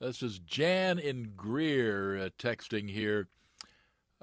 this 0.00 0.22
is 0.22 0.38
Jan 0.40 0.98
in 0.98 1.32
Greer 1.36 2.16
uh, 2.16 2.28
texting 2.38 2.90
here 2.90 3.28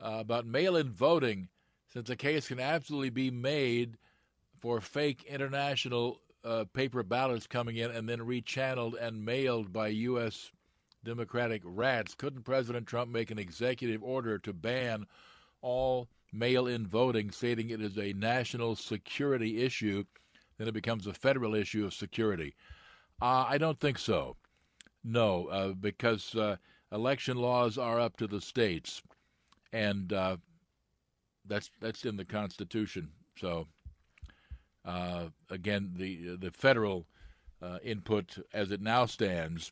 uh, 0.02 0.18
about 0.20 0.46
mail 0.46 0.76
in 0.76 0.92
voting, 0.92 1.50
since 1.92 2.10
a 2.10 2.16
case 2.16 2.48
can 2.48 2.60
absolutely 2.60 3.10
be 3.10 3.32
made 3.32 3.98
for 4.60 4.82
fake 4.82 5.24
international 5.24 6.22
uh, 6.44 6.66
paper 6.74 7.04
ballots 7.04 7.48
coming 7.48 7.78
in 7.78 7.92
and 7.92 8.08
then 8.08 8.20
rechanneled 8.20 8.96
and 9.00 9.26
mailed 9.26 9.74
by 9.74 9.88
U.S. 9.88 10.52
Democratic 11.04 11.62
rats. 11.66 12.14
Couldn't 12.14 12.44
President 12.44 12.88
Trump 12.88 13.12
make 13.12 13.32
an 13.32 13.40
executive 13.40 14.04
order 14.04 14.38
to 14.40 14.54
ban 14.54 15.06
all 15.62 16.08
mail 16.32 16.68
in 16.68 16.88
voting, 16.88 17.32
stating 17.32 17.70
it 17.70 17.82
is 17.82 17.98
a 17.98 18.14
national 18.14 18.76
security 18.76 19.64
issue? 19.64 20.04
Then 20.58 20.68
it 20.68 20.74
becomes 20.74 21.08
a 21.08 21.14
federal 21.14 21.56
issue 21.56 21.86
of 21.86 21.94
security. 21.94 22.56
Uh, 23.22 23.46
I 23.48 23.58
don't 23.58 23.80
think 23.80 23.98
so. 23.98 24.36
No, 25.04 25.48
uh, 25.48 25.70
because 25.74 26.36
uh, 26.36 26.58
election 26.92 27.38
laws 27.38 27.78
are 27.78 28.00
up 28.00 28.18
to 28.18 28.28
the 28.28 28.42
states, 28.42 29.02
and 29.72 30.12
uh, 30.12 30.38
that's 31.46 31.72
that's 31.80 32.06
in 32.06 32.18
the 32.18 32.26
Constitution. 32.26 33.10
So 33.38 33.68
uh, 34.86 35.28
again, 35.50 35.94
the 35.96 36.36
the 36.38 36.52
federal 36.52 37.08
uh, 37.62 37.80
input 37.84 38.38
as 38.54 38.72
it 38.72 38.82
now 38.82 39.06
stands, 39.06 39.72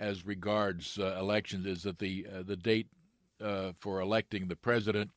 as 0.00 0.26
regards 0.26 0.98
elections, 0.98 1.66
is 1.66 1.82
that 1.84 1.98
the 1.98 2.26
the 2.44 2.56
date 2.56 2.88
for 3.78 4.00
electing 4.00 4.48
the 4.48 4.56
president 4.56 5.10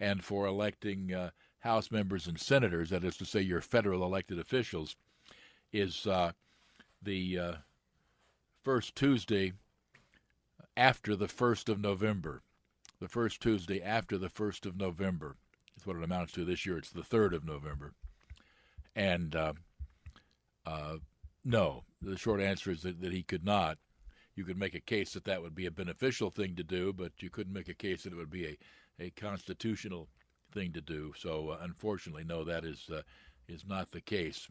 and 0.00 0.24
for 0.24 0.46
electing 0.46 1.12
uh, 1.12 1.30
House 1.60 1.90
members 1.90 2.26
and 2.26 2.38
senators, 2.38 2.90
that 2.90 3.02
is 3.02 3.16
to 3.16 3.24
say, 3.24 3.40
your 3.40 3.60
federal 3.60 4.04
elected 4.04 4.38
officials, 4.38 4.94
is 5.72 6.06
the 7.02 7.56
first 8.62 8.94
Tuesday 8.94 9.52
after 10.76 11.16
the 11.16 11.28
first 11.28 11.68
of 11.68 11.80
November. 11.80 12.42
The 13.00 13.08
first 13.08 13.40
Tuesday 13.40 13.82
after 13.82 14.16
the 14.16 14.28
first 14.28 14.64
of 14.66 14.76
November 14.76 15.36
is 15.76 15.86
what 15.86 15.96
it 15.96 16.04
amounts 16.04 16.32
to 16.32 16.44
this 16.44 16.64
year. 16.64 16.78
It's 16.78 16.90
the 16.90 17.02
third 17.02 17.34
of 17.34 17.44
November. 17.44 17.92
And 18.94 19.36
uh, 19.36 19.52
uh, 20.64 20.96
no, 21.44 21.84
the 22.00 22.16
short 22.16 22.40
answer 22.40 22.70
is 22.70 22.82
that, 22.82 23.00
that 23.00 23.12
he 23.12 23.22
could 23.22 23.44
not. 23.44 23.78
You 24.34 24.44
could 24.44 24.58
make 24.58 24.74
a 24.74 24.80
case 24.80 25.12
that 25.12 25.24
that 25.24 25.42
would 25.42 25.54
be 25.54 25.66
a 25.66 25.70
beneficial 25.70 26.30
thing 26.30 26.56
to 26.56 26.64
do, 26.64 26.92
but 26.92 27.12
you 27.20 27.30
couldn't 27.30 27.52
make 27.52 27.68
a 27.68 27.74
case 27.74 28.02
that 28.02 28.12
it 28.12 28.16
would 28.16 28.30
be 28.30 28.46
a, 28.46 28.58
a 28.98 29.10
constitutional 29.10 30.08
thing 30.52 30.72
to 30.72 30.80
do. 30.80 31.12
So, 31.18 31.50
uh, 31.50 31.58
unfortunately, 31.62 32.24
no, 32.24 32.44
that 32.44 32.64
is 32.64 32.88
uh, 32.92 33.02
is 33.48 33.64
not 33.66 33.90
the 33.90 34.00
case. 34.00 34.48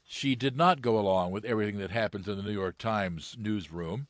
she 0.04 0.36
did 0.36 0.58
not 0.58 0.82
go 0.82 1.00
along 1.00 1.32
with 1.32 1.46
everything 1.46 1.78
that 1.80 1.92
happens 1.92 2.28
in 2.28 2.36
the 2.36 2.44
New 2.44 2.52
York 2.52 2.78
Times 2.78 3.36
newsroom. 3.40 4.08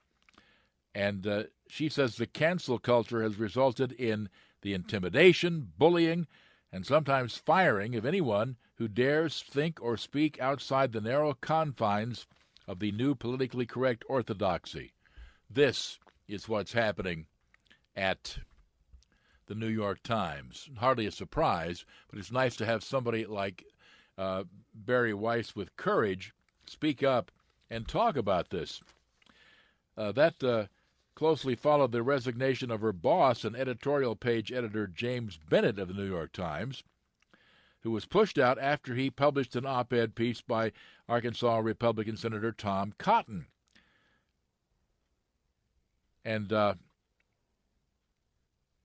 And 0.95 1.27
uh, 1.27 1.43
she 1.67 1.87
says 1.87 2.15
the 2.15 2.25
cancel 2.25 2.79
culture 2.79 3.21
has 3.21 3.37
resulted 3.37 3.91
in 3.91 4.29
the 4.61 4.73
intimidation, 4.73 5.71
bullying, 5.77 6.25
and 6.71 6.85
sometimes 6.85 7.37
firing 7.37 7.95
of 7.95 8.05
anyone 8.05 8.57
who 8.75 8.87
dares 8.87 9.43
think 9.47 9.79
or 9.81 9.97
speak 9.97 10.39
outside 10.41 10.93
the 10.93 11.01
narrow 11.01 11.33
confines 11.33 12.25
of 12.69 12.77
the 12.77 12.91
new 12.91 13.15
politically 13.15 13.65
correct 13.65 14.05
orthodoxy. 14.07 14.93
This 15.49 15.97
is 16.27 16.47
what's 16.47 16.73
happening 16.73 17.25
at 17.95 18.37
the 19.47 19.55
New 19.55 19.67
York 19.67 20.03
Times. 20.03 20.69
Hardly 20.77 21.07
a 21.07 21.11
surprise, 21.11 21.83
but 22.09 22.19
it's 22.19 22.31
nice 22.31 22.55
to 22.57 22.67
have 22.67 22.83
somebody 22.83 23.25
like 23.25 23.65
uh, 24.19 24.43
Bari 24.75 25.15
Weiss 25.15 25.55
with 25.55 25.75
courage 25.77 26.31
speak 26.67 27.01
up 27.01 27.31
and 27.71 27.87
talk 27.87 28.15
about 28.15 28.51
this. 28.51 28.81
Uh, 29.97 30.11
that 30.11 30.43
uh, 30.43 30.65
closely 31.15 31.55
followed 31.55 31.91
the 31.91 32.03
resignation 32.03 32.69
of 32.69 32.81
her 32.81 32.93
boss 32.93 33.43
and 33.43 33.55
editorial 33.55 34.15
page 34.15 34.51
editor 34.51 34.85
James 34.85 35.39
Bennet 35.49 35.79
of 35.79 35.87
the 35.87 35.95
New 35.95 36.07
York 36.07 36.31
Times, 36.33 36.83
who 37.81 37.91
was 37.91 38.05
pushed 38.05 38.37
out 38.37 38.57
after 38.59 38.95
he 38.95 39.09
published 39.09 39.55
an 39.55 39.65
op 39.65 39.93
ed 39.93 40.15
piece 40.15 40.41
by 40.41 40.71
Arkansas 41.07 41.57
Republican 41.59 42.17
Senator 42.17 42.51
Tom 42.51 42.93
Cotton. 42.97 43.45
And 46.25 46.51
uh, 46.51 46.75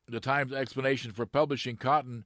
the 0.08 0.20
Times' 0.20 0.52
explanation 0.52 1.12
for 1.12 1.26
publishing 1.26 1.76
Cotton, 1.76 2.24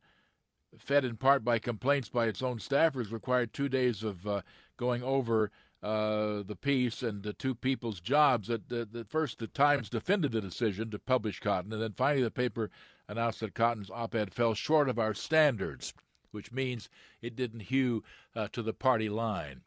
fed 0.78 1.04
in 1.04 1.16
part 1.16 1.44
by 1.44 1.58
complaints 1.58 2.08
by 2.08 2.26
its 2.26 2.42
own 2.42 2.58
staffers, 2.58 3.10
required 3.10 3.52
two 3.52 3.68
days 3.68 4.02
of 4.02 4.26
uh, 4.26 4.42
going 4.76 5.02
over 5.02 5.50
uh, 5.82 6.42
the 6.42 6.56
piece 6.60 7.02
and 7.02 7.22
the 7.22 7.32
two 7.32 7.54
people's 7.54 8.00
jobs. 8.00 8.50
At, 8.50 8.62
first, 9.08 9.38
the 9.38 9.46
Times 9.46 9.88
defended 9.88 10.32
the 10.32 10.40
decision 10.40 10.90
to 10.90 10.98
publish 10.98 11.40
Cotton, 11.40 11.72
and 11.72 11.80
then 11.80 11.94
finally 11.96 12.22
the 12.22 12.30
paper 12.30 12.70
announced 13.08 13.40
that 13.40 13.54
Cotton's 13.54 13.90
op-ed 13.90 14.34
fell 14.34 14.54
short 14.54 14.88
of 14.88 14.98
our 14.98 15.14
standards, 15.14 15.94
which 16.30 16.52
means 16.52 16.88
it 17.22 17.36
didn't 17.36 17.60
hew 17.60 18.02
uh, 18.34 18.48
to 18.52 18.62
the 18.62 18.72
party 18.72 19.08
line. 19.08 19.62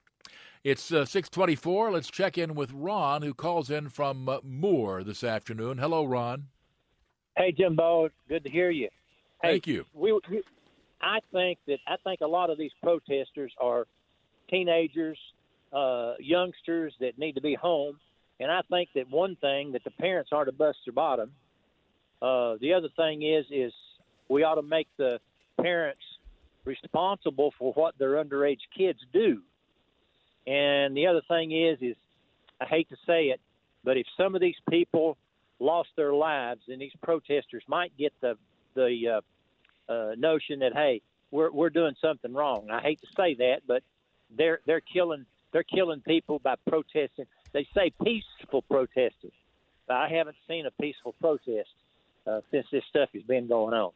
It's 0.63 0.91
uh, 0.91 1.05
624. 1.05 1.91
Let's 1.91 2.11
check 2.11 2.37
in 2.37 2.53
with 2.53 2.71
Ron, 2.71 3.23
who 3.23 3.33
calls 3.33 3.71
in 3.71 3.89
from 3.89 4.29
uh, 4.29 4.37
Moore 4.43 5.03
this 5.03 5.23
afternoon. 5.23 5.79
Hello, 5.79 6.05
Ron. 6.05 6.47
Hey, 7.35 7.51
Jimbo. 7.51 8.09
Good 8.29 8.43
to 8.43 8.49
hear 8.49 8.69
you. 8.69 8.89
Hey, 9.41 9.53
Thank 9.53 9.67
you. 9.67 9.85
We, 9.93 10.13
we, 10.13 10.43
I 11.01 11.19
think 11.31 11.57
that 11.67 11.79
I 11.87 11.95
think 12.03 12.21
a 12.21 12.27
lot 12.27 12.49
of 12.51 12.57
these 12.57 12.71
protesters 12.83 13.51
are 13.59 13.87
teenagers, 14.49 15.17
uh, 15.73 16.13
youngsters 16.19 16.93
that 16.99 17.17
need 17.17 17.33
to 17.33 17.41
be 17.41 17.55
home, 17.55 17.99
and 18.39 18.51
I 18.51 18.61
think 18.69 18.89
that 18.95 19.09
one 19.09 19.35
thing 19.37 19.71
that 19.71 19.83
the 19.83 19.91
parents 19.91 20.29
are 20.31 20.45
to 20.45 20.51
bust 20.51 20.77
their 20.85 20.93
bottom. 20.93 21.31
Uh, 22.21 22.57
the 22.61 22.73
other 22.73 22.89
thing 22.95 23.23
is 23.23 23.45
is 23.49 23.73
we 24.29 24.43
ought 24.43 24.55
to 24.55 24.61
make 24.61 24.87
the 24.97 25.19
parents 25.59 26.01
responsible 26.65 27.53
for 27.57 27.73
what 27.73 27.97
their 27.97 28.23
underage 28.23 28.59
kids 28.75 28.99
do. 29.11 29.41
And 30.47 30.95
the 30.95 31.07
other 31.07 31.21
thing 31.27 31.51
is 31.51 31.77
is 31.81 31.95
I 32.59 32.65
hate 32.65 32.89
to 32.89 32.97
say 33.07 33.25
it, 33.25 33.39
but 33.83 33.97
if 33.97 34.05
some 34.17 34.35
of 34.35 34.41
these 34.41 34.55
people 34.69 35.17
lost 35.59 35.89
their 35.95 36.13
lives, 36.13 36.61
then 36.67 36.79
these 36.79 36.91
protesters 37.01 37.63
might 37.67 37.95
get 37.97 38.13
the 38.21 38.37
the 38.73 39.21
uh, 39.89 39.91
uh, 39.91 40.15
notion 40.17 40.59
that 40.59 40.73
hey, 40.73 41.01
we're 41.31 41.51
we're 41.51 41.69
doing 41.69 41.95
something 42.01 42.33
wrong. 42.33 42.69
I 42.71 42.81
hate 42.81 43.01
to 43.01 43.07
say 43.15 43.35
that, 43.35 43.61
but 43.67 43.83
they're 44.35 44.59
they're 44.65 44.81
killing 44.81 45.25
they're 45.51 45.63
killing 45.63 46.01
people 46.01 46.39
by 46.39 46.55
protesting. 46.67 47.25
They 47.53 47.67
say 47.75 47.91
peaceful 48.03 48.61
protesting. 48.63 49.31
I 49.89 50.07
haven't 50.07 50.37
seen 50.47 50.65
a 50.65 50.71
peaceful 50.81 51.13
protest 51.19 51.69
uh, 52.25 52.41
since 52.49 52.65
this 52.71 52.83
stuff 52.89 53.09
has 53.13 53.23
been 53.23 53.47
going 53.47 53.73
on. 53.73 53.91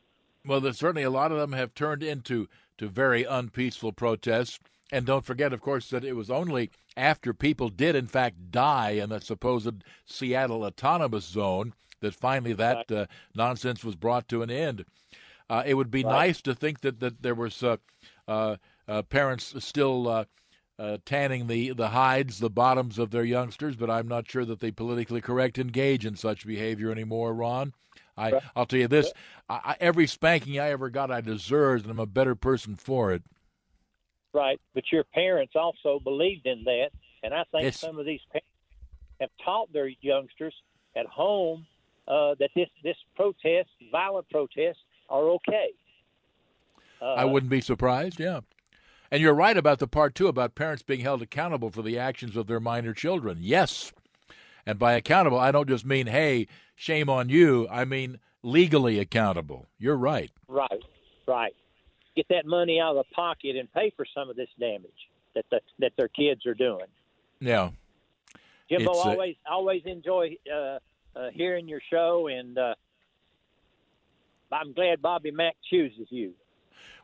Well, 0.46 0.62
there's 0.62 0.78
certainly 0.78 1.04
a 1.04 1.10
lot 1.10 1.32
of 1.32 1.38
them 1.38 1.54
have 1.54 1.74
turned 1.74 2.04
into 2.04 2.48
to 2.78 2.88
very 2.88 3.24
unpeaceful 3.24 3.94
protests. 3.94 4.60
And 4.92 5.06
don't 5.06 5.26
forget, 5.26 5.52
of 5.54 5.62
course, 5.62 5.90
that 5.90 6.06
it 6.06 6.14
was 6.14 6.30
only 6.30 6.70
after 6.96 7.34
people 7.34 7.70
did, 7.70 7.96
in 7.96 8.08
fact, 8.08 8.52
die 8.52 8.92
in 8.92 9.10
that 9.10 9.24
supposed 9.24 9.84
Seattle 10.06 10.64
autonomous 10.64 11.26
zone 11.26 11.74
that 12.02 12.14
finally 12.14 12.54
that 12.54 12.92
uh, 12.92 13.06
nonsense 13.34 13.84
was 13.84 13.96
brought 13.96 14.28
to 14.30 14.44
an 14.44 14.52
end. 14.52 14.86
Uh, 15.50 15.64
it 15.66 15.74
would 15.74 15.90
be 15.90 16.04
Right. 16.04 16.28
nice 16.28 16.42
to 16.44 16.54
think 16.54 16.82
that, 16.82 17.00
that 17.00 17.22
there 17.24 17.36
was 17.36 17.64
uh, 17.64 17.78
uh, 18.28 18.58
uh, 18.88 19.02
parents 19.04 19.56
still 19.64 20.08
uh, 20.08 20.26
uh, 20.78 20.98
tanning 21.06 21.48
the, 21.48 21.72
the 21.74 21.90
hides, 21.90 22.40
the 22.40 22.50
bottoms 22.50 23.00
of 23.00 23.12
their 23.12 23.24
youngsters, 23.24 23.76
but 23.76 23.90
I'm 23.90 24.08
not 24.08 24.30
sure 24.30 24.46
that 24.46 24.60
the 24.60 24.72
politically 24.72 25.22
correct 25.22 25.58
engage 25.58 26.06
in 26.06 26.16
such 26.16 26.46
behavior 26.46 26.92
anymore, 26.92 27.34
Ron. 27.34 27.74
I, 28.18 28.42
I'll 28.56 28.66
tell 28.66 28.80
you 28.80 28.88
this: 28.88 29.12
I, 29.50 29.54
I, 29.64 29.76
every 29.80 30.08
spanking 30.08 30.60
I 30.60 30.70
ever 30.70 30.90
got, 30.90 31.12
I 31.12 31.22
deserved, 31.22 31.86
and 31.86 31.92
I'm 31.92 32.00
a 32.00 32.06
better 32.06 32.36
person 32.36 32.76
for 32.76 33.14
it. 33.14 33.24
Right, 34.34 34.60
but 34.74 34.84
your 34.92 35.04
parents 35.04 35.54
also 35.56 36.00
believed 36.00 36.46
in 36.46 36.64
that, 36.66 36.90
and 37.24 37.34
I 37.34 37.44
think 37.52 37.64
Yes. 37.64 37.80
some 37.80 37.98
of 38.00 38.06
these 38.06 38.22
parents 38.32 38.50
have 39.22 39.30
taught 39.44 39.72
their 39.72 39.88
youngsters 39.88 40.54
at 40.96 41.06
home 41.06 41.66
uh, 42.08 42.36
that 42.40 42.50
this 42.56 42.70
this 42.84 42.98
protest, 43.16 43.70
violent 43.92 44.30
protests, 44.30 44.84
are 45.10 45.24
okay. 45.30 45.70
Uh, 47.02 47.14
I 47.14 47.26
wouldn't 47.26 47.50
be 47.50 47.62
surprised. 47.62 48.20
Yeah. 48.20 48.42
And 49.12 49.22
you're 49.22 49.34
right 49.34 49.56
about 49.56 49.80
the 49.80 49.88
part 49.88 50.16
too 50.16 50.28
about 50.28 50.56
parents 50.56 50.84
being 50.84 51.02
held 51.02 51.22
accountable 51.22 51.70
for 51.70 51.82
the 51.82 51.98
actions 51.98 52.36
of 52.36 52.48
their 52.48 52.60
minor 52.60 52.94
children. 52.94 53.38
Yes. 53.42 53.94
And 54.66 54.80
by 54.80 54.94
accountable, 54.94 55.38
I 55.38 55.52
don't 55.52 55.70
just 55.70 55.86
mean, 55.86 56.08
hey, 56.08 56.48
shame 56.76 57.10
on 57.10 57.30
you. 57.30 57.68
I 57.70 57.86
mean 57.86 58.20
legally 58.44 59.00
accountable. 59.00 59.66
You're 59.80 59.98
right. 59.98 60.32
Right, 60.48 60.84
right. 61.28 61.56
Get 62.16 62.28
that 62.30 62.46
money 62.46 62.80
out 62.80 62.96
of 62.96 63.06
the 63.06 63.16
pocket 63.16 63.56
and 63.56 63.72
pay 63.74 63.92
for 63.96 64.06
some 64.14 64.30
of 64.30 64.36
this 64.36 64.50
damage 64.60 65.10
that 65.34 65.46
the, 65.50 65.60
that 65.80 65.94
their 65.98 66.08
kids 66.08 66.46
are 66.46 66.54
doing. 66.54 66.86
Yeah. 67.40 67.72
Jimbo, 68.70 68.92
It's, 68.92 69.06
uh, 69.06 69.10
always 69.10 69.36
always 69.50 69.82
enjoy 69.86 70.38
uh, 70.52 70.80
uh, 71.16 71.30
hearing 71.34 71.68
your 71.68 71.82
show, 71.90 72.28
and 72.28 72.58
uh, 72.58 72.74
I'm 74.52 74.74
glad 74.74 75.02
Bobby 75.02 75.32
Mack 75.32 75.56
chooses 75.70 76.08
you. 76.10 76.34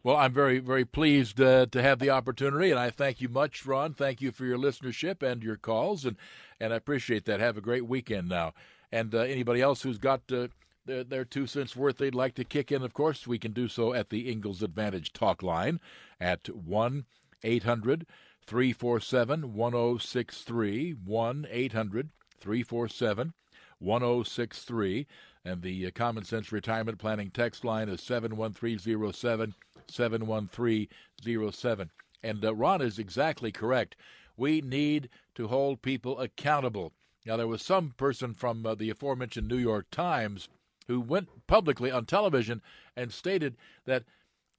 Well, 0.04 0.16
I'm 0.16 0.34
very, 0.34 0.58
very 0.58 0.86
pleased 0.86 1.40
uh, 1.40 1.68
to 1.68 1.82
have 1.82 2.00
the 2.00 2.10
opportunity, 2.10 2.72
and 2.72 2.80
I 2.80 2.90
thank 2.90 3.22
you 3.22 3.30
much, 3.30 3.66
Ron. 3.66 3.94
Thank 3.94 4.22
you 4.22 4.32
for 4.32 4.46
your 4.46 4.58
listenership 4.58 5.22
and 5.22 5.44
your 5.44 5.58
calls, 5.58 6.06
and, 6.06 6.18
and 6.60 6.74
I 6.74 6.78
appreciate 6.78 7.26
that. 7.26 7.40
Have 7.40 7.58
a 7.58 7.62
great 7.62 7.86
weekend 7.86 8.28
now. 8.28 8.54
And 8.92 9.16
uh, 9.16 9.20
anybody 9.20 9.62
else 9.62 9.84
who's 9.84 9.98
got 9.98 10.22
uh, 10.32 10.48
their, 10.86 11.04
their 11.04 11.26
two 11.26 11.48
cents 11.48 11.76
worth 11.76 11.98
they'd 11.98 12.16
like 12.16 12.36
to 12.36 12.44
kick 12.44 12.72
in, 12.72 12.84
of 12.84 12.94
course, 12.94 13.28
we 13.28 13.40
can 13.40 13.54
do 13.54 13.68
so 13.68 13.94
at 13.94 14.10
the 14.10 14.32
Ingalls 14.32 14.62
Advantage 14.62 15.14
talk 15.14 15.44
line 15.44 15.80
at 16.20 16.50
1 16.50 17.06
800 17.44 18.06
347 18.46 19.54
1063. 19.54 20.92
1 20.92 21.48
800 21.50 22.10
347 22.40 23.34
1063. 23.80 25.08
And 25.44 25.62
the 25.62 25.88
uh, 25.88 25.92
Common 25.94 26.24
Sense 26.24 26.52
Retirement 26.52 27.00
Planning 27.00 27.32
text 27.32 27.64
line 27.64 27.90
is 27.90 28.02
71307 28.02 29.56
71307. 29.88 31.90
And 32.24 32.46
uh, 32.46 32.54
Ron 32.54 32.82
is 32.82 33.00
exactly 33.00 33.52
correct. 33.52 33.96
We 34.38 34.62
need 34.62 35.10
to 35.36 35.48
hold 35.48 35.82
people 35.82 36.20
accountable. 36.20 36.94
Now, 37.26 37.38
there 37.38 37.48
was 37.48 37.62
some 37.62 37.94
person 37.98 38.34
from 38.34 38.66
uh, 38.66 38.76
the 38.76 38.90
aforementioned 38.90 39.48
New 39.48 39.58
York 39.58 39.88
Times 39.92 40.50
who 40.88 41.00
went 41.00 41.48
publicly 41.48 41.92
on 41.92 42.06
television 42.06 42.62
and 42.96 43.14
stated 43.14 43.56
that 43.86 44.04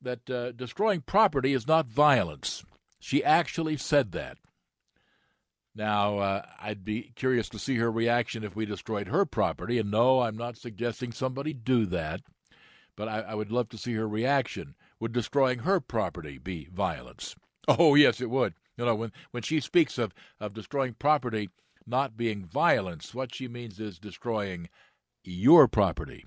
that 0.00 0.28
uh, 0.28 0.52
destroying 0.52 1.00
property 1.00 1.52
is 1.52 1.66
not 1.66 1.86
violence. 1.86 2.64
She 2.98 3.22
actually 3.22 3.76
said 3.76 4.12
that. 4.12 4.38
Now, 5.74 6.18
uh, 6.18 6.42
I'd 6.60 6.84
be 6.84 7.12
curious 7.14 7.48
to 7.50 7.58
see 7.58 7.76
her 7.76 7.90
reaction 7.90 8.44
if 8.44 8.54
we 8.54 8.66
destroyed 8.66 9.08
her 9.08 9.24
property. 9.24 9.78
And 9.78 9.90
no, 9.90 10.20
I'm 10.20 10.36
not 10.36 10.56
suggesting 10.56 11.12
somebody 11.12 11.52
do 11.52 11.86
that, 11.86 12.20
but 12.96 13.08
I, 13.08 13.20
I 13.20 13.34
would 13.34 13.50
love 13.50 13.68
to 13.70 13.78
see 13.78 13.94
her 13.94 14.08
reaction. 14.08 14.74
Would 15.00 15.12
destroying 15.12 15.60
her 15.60 15.80
property 15.80 16.38
be 16.38 16.68
violence? 16.72 17.34
Oh, 17.68 17.94
yes, 17.94 18.20
it 18.20 18.28
would. 18.28 18.54
You 18.76 18.84
know, 18.84 18.94
when, 18.94 19.12
when 19.30 19.42
she 19.42 19.60
speaks 19.60 19.98
of, 19.98 20.12
of 20.40 20.52
destroying 20.52 20.94
property 20.94 21.48
not 21.86 22.16
being 22.16 22.44
violence, 22.44 23.14
what 23.14 23.34
she 23.34 23.48
means 23.48 23.80
is 23.80 23.98
destroying 23.98 24.68
your 25.24 25.68
property 25.68 26.24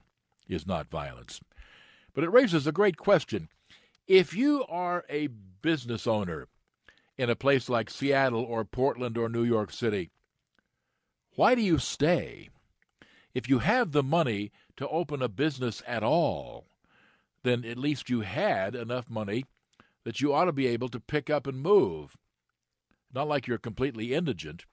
is 0.47 0.65
not 0.67 0.89
violence. 0.89 1.41
But 2.13 2.23
it 2.23 2.31
raises 2.31 2.65
a 2.65 2.71
great 2.71 2.97
question. 2.97 3.49
If 4.07 4.35
you 4.35 4.65
are 4.69 5.03
a 5.09 5.27
business 5.61 6.07
owner 6.07 6.47
in 7.17 7.29
a 7.29 7.35
place 7.35 7.69
like 7.69 7.89
Seattle 7.89 8.43
or 8.43 8.63
Portland 8.63 9.17
or 9.17 9.29
New 9.29 9.43
York 9.43 9.71
City, 9.71 10.11
why 11.35 11.55
do 11.55 11.61
you 11.61 11.77
stay? 11.77 12.49
If 13.33 13.49
you 13.49 13.59
have 13.59 13.91
the 13.91 14.03
money 14.03 14.51
to 14.77 14.87
open 14.87 15.21
a 15.21 15.27
business 15.27 15.81
at 15.85 16.03
all, 16.03 16.65
then 17.43 17.65
at 17.65 17.77
least 17.77 18.09
you 18.09 18.21
had 18.21 18.75
enough 18.75 19.09
money 19.09 19.45
that 20.03 20.21
you 20.21 20.33
ought 20.33 20.45
to 20.45 20.53
be 20.53 20.67
able 20.67 20.87
to 20.89 20.99
pick 20.99 21.29
up 21.29 21.47
and 21.47 21.61
move. 21.61 22.15
Not 23.13 23.27
like 23.27 23.47
you're 23.47 23.57
completely 23.57 24.13
indigent. 24.13 24.65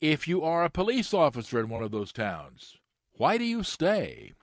If 0.00 0.28
you 0.28 0.42
are 0.42 0.62
a 0.62 0.70
police 0.70 1.14
officer 1.14 1.58
in 1.58 1.70
one 1.70 1.82
of 1.82 1.90
those 1.90 2.12
towns, 2.12 2.76
why 3.12 3.38
do 3.38 3.44
you 3.44 3.62
stay? 3.62 4.34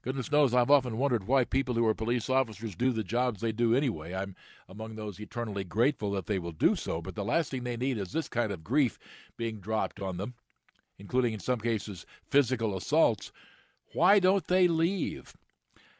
Goodness 0.00 0.32
knows 0.32 0.54
I've 0.54 0.70
often 0.70 0.96
wondered 0.96 1.26
why 1.26 1.44
people 1.44 1.74
who 1.74 1.86
are 1.86 1.94
police 1.94 2.30
officers 2.30 2.74
do 2.74 2.92
the 2.92 3.04
jobs 3.04 3.42
they 3.42 3.52
do 3.52 3.74
anyway. 3.74 4.14
I'm 4.14 4.36
among 4.68 4.96
those 4.96 5.20
eternally 5.20 5.64
grateful 5.64 6.12
that 6.12 6.26
they 6.26 6.38
will 6.38 6.52
do 6.52 6.76
so, 6.76 7.02
but 7.02 7.14
the 7.14 7.24
last 7.24 7.50
thing 7.50 7.64
they 7.64 7.76
need 7.76 7.98
is 7.98 8.12
this 8.12 8.28
kind 8.28 8.50
of 8.50 8.64
grief 8.64 8.98
being 9.36 9.60
dropped 9.60 10.00
on 10.00 10.16
them, 10.16 10.32
including 10.98 11.34
in 11.34 11.40
some 11.40 11.60
cases 11.60 12.06
physical 12.30 12.74
assaults. 12.74 13.32
Why 13.92 14.18
don't 14.18 14.46
they 14.46 14.66
leave? 14.66 15.34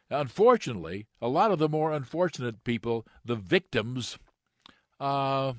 Unfortunately, 0.09 1.07
a 1.21 1.29
lot 1.29 1.51
of 1.51 1.59
the 1.59 1.69
more 1.69 1.93
unfortunate 1.93 2.65
people, 2.65 3.07
the 3.25 3.37
victims, 3.37 4.17
uh, 5.01 5.53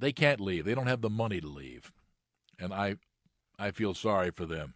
they 0.00 0.12
can't 0.12 0.40
leave. 0.40 0.64
They 0.64 0.74
don't 0.74 0.86
have 0.86 1.02
the 1.02 1.10
money 1.10 1.40
to 1.40 1.48
leave. 1.48 1.92
And 2.58 2.72
I 2.72 2.96
I 3.58 3.70
feel 3.70 3.94
sorry 3.94 4.30
for 4.30 4.46
them. 4.46 4.74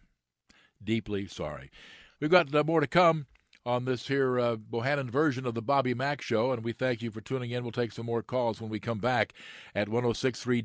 Deeply 0.83 1.27
sorry. 1.27 1.71
We've 2.19 2.31
got 2.31 2.51
more 2.65 2.79
to 2.79 2.87
come 2.87 3.27
on 3.67 3.83
this 3.83 4.07
here 4.07 4.39
uh, 4.39 4.55
Bohannon 4.55 5.09
version 5.09 5.45
of 5.45 5.53
the 5.53 5.61
Bobby 5.61 5.93
Mack 5.93 6.21
Show, 6.21 6.53
and 6.53 6.63
we 6.63 6.71
thank 6.71 7.01
you 7.01 7.11
for 7.11 7.19
tuning 7.19 7.51
in. 7.51 7.63
We'll 7.63 7.73
take 7.73 7.91
some 7.91 8.05
more 8.05 8.23
calls 8.23 8.61
when 8.61 8.69
we 8.69 8.79
come 8.79 8.99
back 8.99 9.33
at 9.75 9.89
1063 9.89 10.63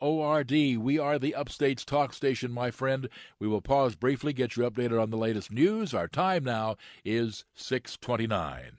WORD. 0.00 0.52
We 0.78 0.98
are 0.98 1.18
the 1.18 1.34
Upstate's 1.34 1.84
talk 1.84 2.12
station, 2.12 2.52
my 2.52 2.70
friend. 2.70 3.08
We 3.40 3.48
will 3.48 3.60
pause 3.60 3.96
briefly, 3.96 4.32
get 4.32 4.56
you 4.56 4.62
updated 4.62 5.02
on 5.02 5.10
the 5.10 5.16
latest 5.16 5.50
news. 5.50 5.92
Our 5.92 6.06
time 6.06 6.44
now 6.44 6.76
is 7.04 7.44
629. 7.56 8.78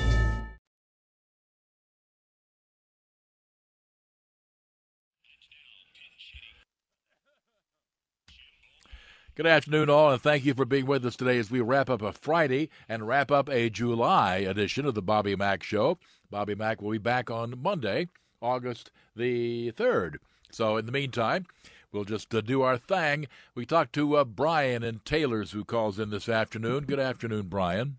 Good 9.41 9.49
afternoon, 9.49 9.89
all, 9.89 10.11
and 10.11 10.21
thank 10.21 10.45
you 10.45 10.53
for 10.53 10.65
being 10.65 10.85
with 10.85 11.03
us 11.03 11.15
today 11.15 11.39
as 11.39 11.49
we 11.49 11.61
wrap 11.61 11.89
up 11.89 12.03
a 12.03 12.11
Friday 12.11 12.69
and 12.87 13.07
wrap 13.07 13.31
up 13.31 13.49
a 13.49 13.71
July 13.71 14.35
edition 14.35 14.85
of 14.85 14.93
the 14.93 15.01
Bobby 15.01 15.35
Mack 15.35 15.63
Show. 15.63 15.97
Bobby 16.29 16.53
Mack 16.53 16.79
will 16.79 16.91
be 16.91 16.99
back 16.99 17.31
on 17.31 17.59
Monday, 17.59 18.09
August 18.39 18.91
the 19.15 19.71
3rd. 19.71 20.17
So, 20.51 20.77
in 20.77 20.85
the 20.85 20.91
meantime, 20.91 21.47
we'll 21.91 22.03
just 22.03 22.35
uh, 22.35 22.41
do 22.41 22.61
our 22.61 22.77
thing. 22.77 23.25
We 23.55 23.65
talked 23.65 23.93
to 23.93 24.17
uh, 24.17 24.25
Brian 24.25 24.83
and 24.83 25.03
Taylors 25.05 25.53
who 25.53 25.65
calls 25.65 25.97
in 25.97 26.11
this 26.11 26.29
afternoon. 26.29 26.83
Good 26.83 26.99
afternoon, 26.99 27.47
Brian. 27.47 27.97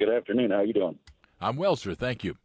Good 0.00 0.10
afternoon. 0.10 0.50
How 0.50 0.56
are 0.56 0.64
you 0.64 0.72
doing? 0.72 0.98
I'm 1.40 1.54
well, 1.54 1.76
sir. 1.76 1.94
Thank 1.94 2.24
you. 2.24 2.36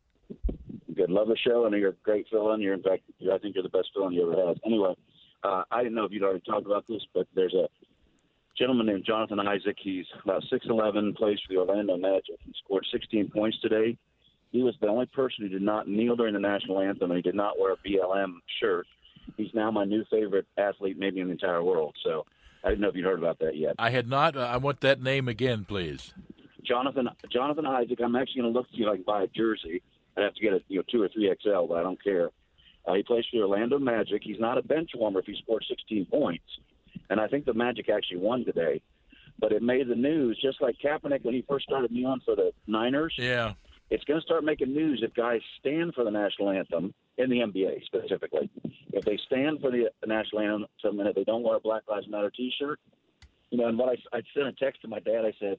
Good. 0.93 1.09
Love 1.09 1.27
the 1.27 1.37
show, 1.37 1.65
and 1.65 1.75
you're 1.75 1.89
a 1.89 1.95
great 2.03 2.27
fill-in. 2.29 2.61
You're, 2.61 2.75
in 2.75 2.83
fact, 2.83 3.01
I 3.33 3.39
think 3.39 3.55
you're 3.55 3.63
the 3.63 3.69
best 3.69 3.89
fill-in 3.95 4.13
you 4.13 4.31
ever 4.31 4.47
had. 4.47 4.59
Anyway, 4.63 4.93
uh, 5.43 5.63
I 5.71 5.83
didn't 5.83 5.95
know 5.95 6.05
if 6.05 6.11
you'd 6.11 6.23
already 6.23 6.41
talked 6.41 6.65
about 6.65 6.87
this, 6.87 7.01
but 7.13 7.27
there's 7.35 7.53
a 7.53 7.67
gentleman 8.57 8.87
named 8.87 9.05
Jonathan 9.05 9.39
Isaac. 9.39 9.77
He's 9.81 10.05
about 10.23 10.43
6'11, 10.51 11.15
plays 11.15 11.39
for 11.47 11.53
the 11.53 11.59
Orlando 11.59 11.97
Magic. 11.97 12.37
He 12.45 12.53
scored 12.63 12.85
16 12.91 13.29
points 13.29 13.59
today. 13.61 13.97
He 14.51 14.63
was 14.63 14.75
the 14.81 14.87
only 14.87 15.05
person 15.07 15.45
who 15.45 15.49
did 15.49 15.61
not 15.61 15.87
kneel 15.87 16.15
during 16.15 16.33
the 16.33 16.39
national 16.39 16.79
anthem, 16.79 17.11
and 17.11 17.17
he 17.17 17.21
did 17.21 17.35
not 17.35 17.59
wear 17.59 17.73
a 17.73 17.77
BLM 17.77 18.35
shirt. 18.59 18.87
He's 19.37 19.53
now 19.53 19.69
my 19.69 19.85
new 19.85 20.03
favorite 20.09 20.47
athlete, 20.57 20.97
maybe 20.97 21.19
in 21.19 21.27
the 21.27 21.33
entire 21.33 21.63
world. 21.63 21.95
So 22.03 22.25
I 22.63 22.69
didn't 22.69 22.81
know 22.81 22.89
if 22.89 22.95
you'd 22.95 23.05
heard 23.05 23.19
about 23.19 23.39
that 23.39 23.55
yet. 23.55 23.75
I 23.77 23.91
had 23.91 24.09
not. 24.09 24.35
Uh, 24.35 24.41
I 24.41 24.57
want 24.57 24.81
that 24.81 25.01
name 25.01 25.27
again, 25.27 25.65
please. 25.65 26.13
Jonathan 26.63 27.09
Jonathan 27.31 27.65
Isaac. 27.65 27.99
I'm 28.03 28.15
actually 28.15 28.41
going 28.41 28.53
to 28.53 28.59
look 28.59 28.69
to 28.71 28.75
see 28.75 28.83
if 28.83 28.89
I 28.89 28.95
can 28.95 29.03
buy 29.03 29.23
a 29.23 29.27
jersey. 29.27 29.81
I'd 30.17 30.23
have 30.23 30.33
to 30.33 30.41
get 30.41 30.53
a 30.53 30.61
you 30.67 30.77
know 30.77 30.83
two 30.91 31.01
or 31.01 31.09
three 31.09 31.33
XL, 31.41 31.67
but 31.67 31.77
I 31.77 31.83
don't 31.83 32.03
care. 32.03 32.29
Uh, 32.89 32.95
he 32.95 33.03
plays 33.03 33.23
for 33.29 33.37
the 33.37 33.43
Orlando 33.43 33.77
Magic. 33.77 34.21
He's 34.23 34.39
not 34.39 34.57
a 34.57 34.63
bench 34.63 34.91
warmer 34.95 35.19
if 35.19 35.25
he 35.25 35.35
scores 35.43 35.65
16 35.69 36.05
points, 36.05 36.43
and 37.09 37.19
I 37.19 37.27
think 37.27 37.45
the 37.45 37.53
Magic 37.53 37.87
actually 37.89 38.17
won 38.17 38.43
today. 38.43 38.81
But 39.39 39.51
it 39.51 39.61
made 39.61 39.87
the 39.87 39.95
news, 39.95 40.39
just 40.41 40.61
like 40.61 40.75
Kaepernick 40.83 41.23
when 41.23 41.35
he 41.35 41.45
first 41.47 41.65
started 41.65 41.91
kneeling 41.91 42.21
for 42.25 42.35
the 42.35 42.51
Niners. 42.67 43.13
Yeah, 43.17 43.53
it's 43.91 44.03
going 44.05 44.19
to 44.19 44.25
start 44.25 44.43
making 44.43 44.73
news 44.73 45.01
if 45.03 45.13
guys 45.13 45.41
stand 45.59 45.93
for 45.93 46.03
the 46.03 46.11
national 46.11 46.49
anthem 46.49 46.93
in 47.17 47.29
the 47.29 47.37
NBA 47.37 47.85
specifically. 47.85 48.49
If 48.91 49.05
they 49.05 49.19
stand 49.27 49.61
for 49.61 49.71
the 49.71 49.89
national 50.05 50.41
anthem 50.41 50.99
and 50.99 51.07
if 51.07 51.15
they 51.15 51.23
don't 51.23 51.43
wear 51.43 51.57
a 51.57 51.59
Black 51.59 51.83
Lives 51.87 52.07
Matter 52.07 52.31
T-shirt, 52.31 52.79
you 53.51 53.59
know. 53.59 53.67
And 53.67 53.77
what 53.77 53.89
I, 53.89 54.17
I 54.17 54.21
sent 54.33 54.47
a 54.47 54.51
text 54.53 54.81
to 54.81 54.87
my 54.87 54.99
dad. 54.99 55.25
I 55.25 55.33
said, 55.39 55.57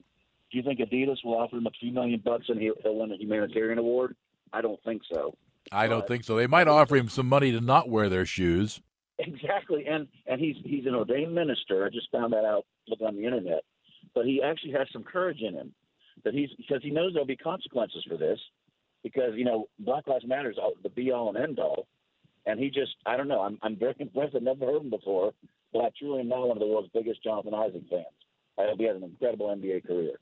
"Do 0.51 0.57
you 0.57 0.63
think 0.63 0.79
Adidas 0.79 1.23
will 1.23 1.37
offer 1.37 1.55
him 1.55 1.65
a 1.65 1.71
few 1.71 1.93
million 1.93 2.21
bucks 2.23 2.49
and 2.49 2.59
he'll, 2.59 2.75
he'll 2.83 2.97
win 2.97 3.13
a 3.13 3.15
humanitarian 3.15 3.79
award?" 3.79 4.17
I 4.53 4.61
don't 4.61 4.81
think 4.83 5.01
so. 5.09 5.33
I 5.71 5.87
don't 5.87 6.07
think 6.07 6.23
so. 6.23 6.35
They 6.35 6.47
might 6.47 6.67
offer 6.67 6.95
him 6.95 7.09
some 7.09 7.27
money 7.27 7.51
to 7.51 7.61
not 7.61 7.89
wear 7.89 8.09
their 8.09 8.25
shoes. 8.25 8.81
Exactly, 9.19 9.85
and 9.87 10.07
and 10.25 10.41
he's 10.41 10.55
he's 10.63 10.85
an 10.85 10.95
ordained 10.95 11.35
minister. 11.35 11.85
I 11.85 11.89
just 11.89 12.09
found 12.11 12.33
that 12.33 12.45
out 12.45 12.65
looking 12.87 13.07
on 13.07 13.15
the 13.15 13.25
internet. 13.25 13.63
But 14.15 14.25
he 14.25 14.41
actually 14.43 14.73
has 14.73 14.87
some 14.91 15.03
courage 15.03 15.41
in 15.41 15.53
him 15.53 15.73
that 16.23 16.33
he's 16.33 16.49
because 16.57 16.81
he 16.83 16.89
knows 16.89 17.13
there'll 17.13 17.25
be 17.25 17.35
consequences 17.35 18.03
for 18.07 18.17
this 18.17 18.39
because 19.03 19.33
you 19.35 19.45
know 19.45 19.67
Black 19.79 20.07
Lives 20.07 20.25
Matter 20.25 20.49
is 20.49 20.57
all, 20.57 20.73
the 20.81 20.89
be 20.89 21.11
all 21.11 21.29
and 21.29 21.37
end 21.37 21.59
all, 21.59 21.87
and 22.45 22.59
he 22.59 22.69
just 22.69 22.95
I 23.05 23.15
don't 23.15 23.27
know. 23.27 23.41
I'm 23.41 23.57
I'm 23.61 23.75
very 23.75 23.95
impressed. 23.99 24.35
I've 24.35 24.43
never 24.43 24.65
heard 24.65 24.81
him 24.81 24.89
before, 24.89 25.33
but 25.71 25.79
I 25.79 25.89
truly 25.97 26.21
am 26.21 26.29
now 26.29 26.45
one 26.45 26.57
of 26.57 26.59
the 26.59 26.67
world's 26.67 26.89
biggest 26.93 27.23
Jonathan 27.23 27.53
Isaac 27.53 27.83
fans. 27.89 28.05
I 28.57 28.63
hope 28.63 28.79
he 28.79 28.85
has 28.85 28.97
an 28.97 29.03
incredible 29.03 29.47
NBA 29.47 29.85
career. 29.87 30.19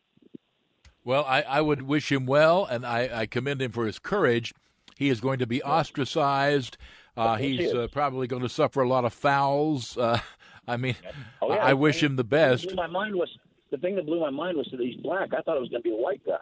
Well, 1.03 1.25
I, 1.25 1.41
I 1.41 1.61
would 1.61 1.83
wish 1.83 2.11
him 2.11 2.25
well, 2.25 2.65
and 2.65 2.85
I, 2.85 3.09
I 3.21 3.25
commend 3.25 3.61
him 3.61 3.71
for 3.71 3.85
his 3.85 3.97
courage. 3.97 4.53
He 4.99 5.07
is 5.07 5.21
going 5.21 5.39
to 5.39 5.47
be 5.47 5.63
ostracized. 5.63 6.75
Uh, 7.15 7.37
he's 7.37 7.73
uh, 7.73 7.87
probably 7.89 8.27
going 8.27 8.41
to 8.41 8.49
suffer 8.49 8.81
a 8.81 8.87
lot 8.87 9.05
of 9.05 9.13
fouls. 9.13 9.97
Uh, 10.09 10.19
I 10.67 10.77
mean, 10.77 10.95
oh, 11.41 11.51
yeah. 11.51 11.65
I 11.65 11.73
wish 11.73 12.03
him 12.03 12.15
the 12.15 12.23
best. 12.23 12.75
My 12.75 12.85
mind 12.85 13.15
was 13.15 13.27
the 13.71 13.77
thing 13.77 13.95
that 13.95 14.05
blew 14.05 14.19
my 14.19 14.29
mind 14.29 14.55
was 14.55 14.67
that 14.69 14.79
he's 14.79 14.97
black. 14.97 15.33
I 15.33 15.41
thought 15.41 15.57
it 15.57 15.59
was 15.59 15.69
going 15.69 15.81
to 15.81 15.89
be 15.89 15.95
a 15.95 15.97
white 15.97 16.21
guy. 16.23 16.37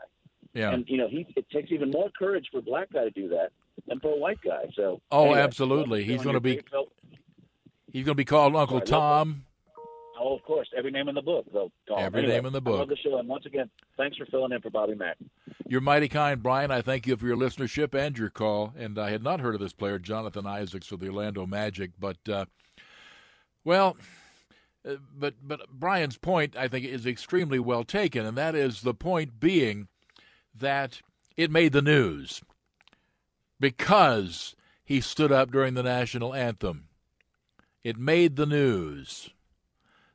Yeah. 0.54 0.72
And 0.72 0.84
you 0.90 0.98
know, 0.98 1.08
he 1.08 1.26
it 1.38 1.50
takes 1.50 1.72
even 1.72 1.92
more 1.92 2.10
courage 2.20 2.48
for 2.52 2.58
a 2.58 2.62
black 2.62 2.92
guy 2.92 3.06
to 3.06 3.10
do 3.12 3.30
that 3.30 3.52
than 3.88 4.02
for 4.02 4.14
a 4.14 4.18
white 4.18 4.40
guy. 4.44 4.66
So 4.76 5.02
oh, 5.12 5.26
anyway, 5.26 5.40
absolutely, 5.40 6.04
he's 6.04 6.24
going 6.24 6.34
to 6.34 6.42
be. 6.42 6.62
He's 7.94 8.04
going 8.04 8.16
to 8.16 8.16
be 8.16 8.26
called 8.26 8.54
Uncle 8.54 8.82
Tom. 8.82 9.46
Oh, 10.20 10.36
of 10.36 10.44
course, 10.44 10.68
every 10.78 10.92
name 10.92 11.10
in 11.10 11.16
the 11.16 11.22
book, 11.22 11.46
though. 11.54 11.72
Tom. 11.88 12.00
Every 12.00 12.22
Anyway, 12.22 12.36
name 12.36 12.46
in 12.48 12.54
the 12.54 12.62
I 12.66 12.70
love 12.70 12.88
book. 12.88 12.90
the 12.90 12.98
show, 12.98 13.18
and 13.20 13.28
once 13.30 13.46
again, 13.46 13.70
thanks 13.98 14.18
for 14.18 14.26
filling 14.26 14.52
in 14.52 14.62
for 14.62 14.70
Bobby 14.70 14.96
Mack. 14.96 15.18
You're 15.68 15.82
mighty 15.82 16.08
kind, 16.08 16.42
Brian. 16.42 16.72
I 16.72 16.82
thank 16.82 17.06
you 17.06 17.16
for 17.18 17.28
your 17.28 17.38
listenership 17.38 17.94
and 17.94 18.18
your 18.18 18.30
call. 18.30 18.74
And 18.78 18.98
I 18.98 19.12
had 19.12 19.22
not 19.24 19.42
heard 19.42 19.54
of 19.56 19.62
this 19.62 19.74
player, 19.74 20.00
Jonathan 20.00 20.48
Isaacs 20.48 20.92
of 20.92 21.00
the 21.00 21.08
Orlando 21.08 21.46
Magic, 21.46 21.92
but 22.00 22.18
uh, 22.30 22.46
well, 23.64 23.98
uh, 24.88 24.96
but 25.16 25.36
but 25.44 25.70
Brian's 25.70 26.18
point 26.18 26.56
I 26.58 26.68
think 26.68 26.86
is 26.86 27.06
extremely 27.06 27.60
well 27.60 27.84
taken, 27.84 28.26
and 28.26 28.38
that 28.38 28.56
is 28.56 28.82
the 28.82 28.94
point 28.94 29.40
being 29.40 29.88
that 30.56 31.02
it 31.36 31.52
made 31.52 31.74
the 31.74 31.82
news 31.82 32.42
because 33.60 34.56
he 34.84 35.02
stood 35.02 35.32
up 35.32 35.52
during 35.52 35.74
the 35.74 35.84
national 35.84 36.34
anthem. 36.34 36.88
It 37.84 37.98
made 37.98 38.36
the 38.36 38.46
news. 38.46 39.30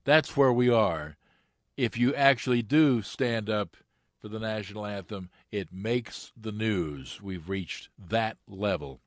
That's 0.04 0.36
where 0.36 0.52
we 0.52 0.68
are. 0.68 1.16
If 1.76 1.96
you 1.96 2.14
actually 2.14 2.62
do 2.62 3.02
stand 3.02 3.48
up 3.48 3.76
for 4.18 4.28
the 4.28 4.38
national 4.38 4.86
anthem, 4.86 5.30
it 5.50 5.72
makes 5.72 6.32
the 6.40 6.52
news. 6.52 7.20
We've 7.22 7.48
reached 7.48 7.88
that 7.98 8.36
level. 8.48 9.00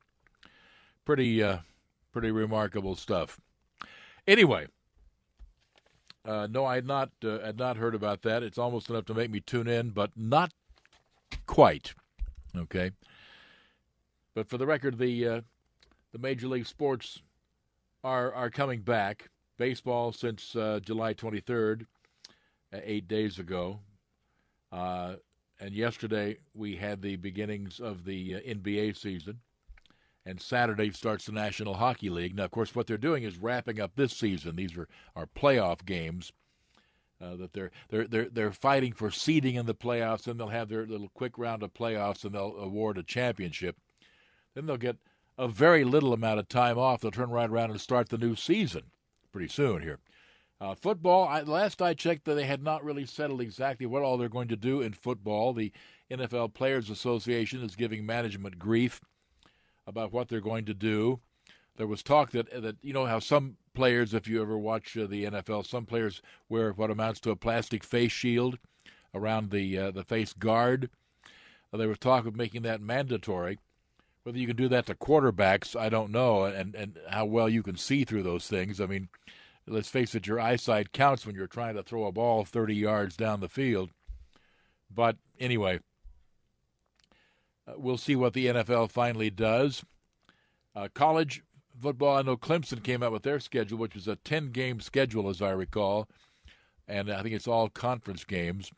Pretty, 1.04 1.42
uh, 1.42 1.58
pretty 2.12 2.30
remarkable 2.30 2.96
stuff. 2.96 3.40
Anyway, 4.26 4.66
uh, 6.26 6.48
no, 6.50 6.64
I 6.64 6.74
had 6.74 6.86
not 6.86 7.10
uh, 7.22 7.38
had 7.38 7.58
not 7.58 7.76
heard 7.76 7.94
about 7.94 8.22
that. 8.22 8.42
It's 8.42 8.58
almost 8.58 8.90
enough 8.90 9.04
to 9.06 9.14
make 9.14 9.30
me 9.30 9.40
tune 9.40 9.68
in, 9.68 9.90
but 9.90 10.10
not 10.16 10.52
quite. 11.46 11.94
Okay. 12.56 12.90
But 14.34 14.48
for 14.48 14.58
the 14.58 14.66
record, 14.66 14.98
the 14.98 15.28
uh, 15.28 15.40
the 16.12 16.18
major 16.18 16.48
league 16.48 16.66
sports 16.66 17.22
are 18.02 18.32
are 18.34 18.50
coming 18.50 18.80
back. 18.80 19.30
Baseball 19.58 20.12
since 20.12 20.54
uh, 20.54 20.80
July 20.82 21.14
23rd, 21.14 21.86
uh, 22.72 22.78
eight 22.84 23.08
days 23.08 23.38
ago, 23.38 23.80
uh, 24.72 25.14
and 25.60 25.74
yesterday 25.74 26.36
we 26.54 26.76
had 26.76 27.00
the 27.00 27.16
beginnings 27.16 27.80
of 27.80 28.04
the 28.04 28.36
uh, 28.36 28.40
NBA 28.40 28.96
season. 28.96 29.40
And 30.26 30.40
Saturday 30.40 30.90
starts 30.90 31.26
the 31.26 31.32
National 31.32 31.74
Hockey 31.74 32.10
League. 32.10 32.34
Now, 32.34 32.44
of 32.44 32.50
course, 32.50 32.74
what 32.74 32.88
they're 32.88 32.98
doing 32.98 33.22
is 33.22 33.38
wrapping 33.38 33.80
up 33.80 33.92
this 33.94 34.12
season. 34.12 34.56
These 34.56 34.76
are, 34.76 34.88
are 35.14 35.26
playoff 35.26 35.84
games 35.86 36.32
uh, 37.22 37.36
that 37.36 37.52
they're 37.52 37.70
they're 37.88 38.06
they're 38.08 38.28
they're 38.28 38.52
fighting 38.52 38.92
for 38.92 39.10
seeding 39.10 39.54
in 39.54 39.66
the 39.66 39.74
playoffs. 39.74 40.26
and 40.26 40.38
they'll 40.38 40.48
have 40.48 40.68
their 40.68 40.84
little 40.84 41.10
quick 41.14 41.38
round 41.38 41.62
of 41.62 41.72
playoffs, 41.72 42.24
and 42.24 42.34
they'll 42.34 42.56
award 42.56 42.98
a 42.98 43.04
championship. 43.04 43.76
Then 44.54 44.66
they'll 44.66 44.76
get 44.76 44.96
a 45.38 45.46
very 45.46 45.84
little 45.84 46.12
amount 46.12 46.40
of 46.40 46.48
time 46.48 46.76
off. 46.76 47.00
They'll 47.00 47.10
turn 47.12 47.30
right 47.30 47.48
around 47.48 47.70
and 47.70 47.80
start 47.80 48.08
the 48.08 48.18
new 48.18 48.34
season 48.34 48.82
pretty 49.36 49.52
soon 49.52 49.82
here. 49.82 49.98
Uh, 50.62 50.74
football, 50.74 51.28
I, 51.28 51.42
last 51.42 51.82
I 51.82 51.92
checked, 51.92 52.24
that 52.24 52.36
they 52.36 52.46
had 52.46 52.62
not 52.62 52.82
really 52.82 53.04
settled 53.04 53.42
exactly 53.42 53.84
what 53.84 54.02
all 54.02 54.16
they're 54.16 54.30
going 54.30 54.48
to 54.48 54.56
do 54.56 54.80
in 54.80 54.94
football. 54.94 55.52
The 55.52 55.72
NFL 56.10 56.54
Players 56.54 56.88
Association 56.88 57.62
is 57.62 57.76
giving 57.76 58.06
management 58.06 58.58
grief 58.58 58.98
about 59.86 60.10
what 60.10 60.28
they're 60.28 60.40
going 60.40 60.64
to 60.64 60.72
do. 60.72 61.20
There 61.76 61.86
was 61.86 62.02
talk 62.02 62.30
that 62.30 62.50
that 62.62 62.76
you 62.80 62.94
know 62.94 63.04
how 63.04 63.18
some 63.18 63.58
players, 63.74 64.14
if 64.14 64.26
you 64.26 64.40
ever 64.40 64.56
watch 64.56 64.96
uh, 64.96 65.06
the 65.06 65.26
NFL, 65.26 65.66
some 65.66 65.84
players 65.84 66.22
wear 66.48 66.72
what 66.72 66.90
amounts 66.90 67.20
to 67.20 67.30
a 67.30 67.36
plastic 67.36 67.84
face 67.84 68.12
shield 68.12 68.58
around 69.12 69.50
the 69.50 69.76
uh, 69.76 69.90
the 69.90 70.02
face 70.02 70.32
guard. 70.32 70.88
There 71.74 71.88
was 71.88 71.98
talk 71.98 72.24
of 72.24 72.34
making 72.34 72.62
that 72.62 72.80
mandatory. 72.80 73.58
Whether 74.26 74.38
you 74.40 74.48
can 74.48 74.56
do 74.56 74.66
that 74.70 74.86
to 74.86 74.96
quarterbacks, 74.96 75.78
I 75.78 75.88
don't 75.88 76.10
know, 76.10 76.42
and 76.46 76.74
and 76.74 76.98
how 77.08 77.26
well 77.26 77.48
you 77.48 77.62
can 77.62 77.76
see 77.76 78.02
through 78.02 78.24
those 78.24 78.48
things. 78.48 78.80
I 78.80 78.86
mean, 78.86 79.08
let's 79.68 79.88
face 79.88 80.16
it, 80.16 80.26
your 80.26 80.40
eyesight 80.40 80.90
counts 80.90 81.24
when 81.24 81.36
you're 81.36 81.46
trying 81.46 81.76
to 81.76 81.84
throw 81.84 82.06
a 82.06 82.10
ball 82.10 82.44
30 82.44 82.74
yards 82.74 83.16
down 83.16 83.38
the 83.38 83.48
field. 83.48 83.90
But 84.92 85.16
anyway, 85.38 85.78
uh, 87.68 87.74
we'll 87.76 87.98
see 87.98 88.16
what 88.16 88.32
the 88.32 88.46
NFL 88.46 88.90
finally 88.90 89.30
does. 89.30 89.84
Uh, 90.74 90.88
college 90.92 91.44
football, 91.80 92.16
I 92.16 92.22
know 92.22 92.36
Clemson 92.36 92.82
came 92.82 93.04
out 93.04 93.12
with 93.12 93.22
their 93.22 93.38
schedule, 93.38 93.78
which 93.78 93.94
is 93.94 94.08
a 94.08 94.16
10 94.16 94.50
game 94.50 94.80
schedule, 94.80 95.28
as 95.28 95.40
I 95.40 95.50
recall, 95.50 96.08
and 96.88 97.12
I 97.12 97.22
think 97.22 97.36
it's 97.36 97.46
all 97.46 97.68
conference 97.68 98.24
games. 98.24 98.72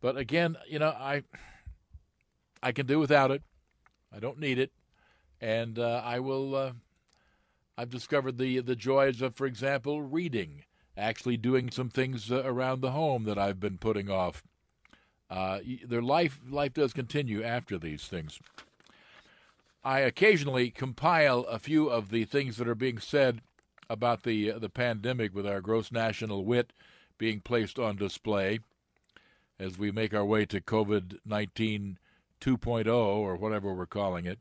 But 0.00 0.16
again, 0.16 0.56
you 0.68 0.78
know, 0.78 0.90
I 0.90 1.24
I 2.62 2.70
can 2.70 2.86
do 2.86 3.00
without 3.00 3.32
it. 3.32 3.42
I 4.16 4.18
don't 4.18 4.40
need 4.40 4.58
it, 4.58 4.72
and 5.42 5.78
uh, 5.78 6.00
I 6.02 6.20
will. 6.20 6.54
Uh, 6.54 6.72
I've 7.76 7.90
discovered 7.90 8.38
the 8.38 8.60
the 8.60 8.74
joys 8.74 9.20
of, 9.20 9.34
for 9.34 9.46
example, 9.46 10.00
reading, 10.00 10.64
actually 10.96 11.36
doing 11.36 11.70
some 11.70 11.90
things 11.90 12.32
uh, 12.32 12.42
around 12.42 12.80
the 12.80 12.92
home 12.92 13.24
that 13.24 13.38
I've 13.38 13.60
been 13.60 13.76
putting 13.76 14.08
off. 14.08 14.42
Uh, 15.28 15.58
their 15.86 16.00
life 16.00 16.40
life 16.48 16.72
does 16.72 16.94
continue 16.94 17.42
after 17.42 17.78
these 17.78 18.06
things. 18.06 18.40
I 19.84 20.00
occasionally 20.00 20.70
compile 20.70 21.40
a 21.40 21.58
few 21.58 21.88
of 21.88 22.10
the 22.10 22.24
things 22.24 22.56
that 22.56 22.66
are 22.66 22.74
being 22.74 22.98
said 22.98 23.42
about 23.90 24.22
the 24.22 24.52
uh, 24.52 24.58
the 24.58 24.70
pandemic 24.70 25.34
with 25.34 25.46
our 25.46 25.60
gross 25.60 25.92
national 25.92 26.46
wit 26.46 26.72
being 27.18 27.40
placed 27.40 27.78
on 27.78 27.96
display 27.96 28.60
as 29.58 29.78
we 29.78 29.90
make 29.90 30.14
our 30.14 30.24
way 30.24 30.46
to 30.46 30.60
COVID 30.62 31.18
19 31.26 31.98
2.0 32.40 32.86
or 32.88 33.36
whatever 33.36 33.74
we're 33.74 33.86
calling 33.86 34.26
it. 34.26 34.38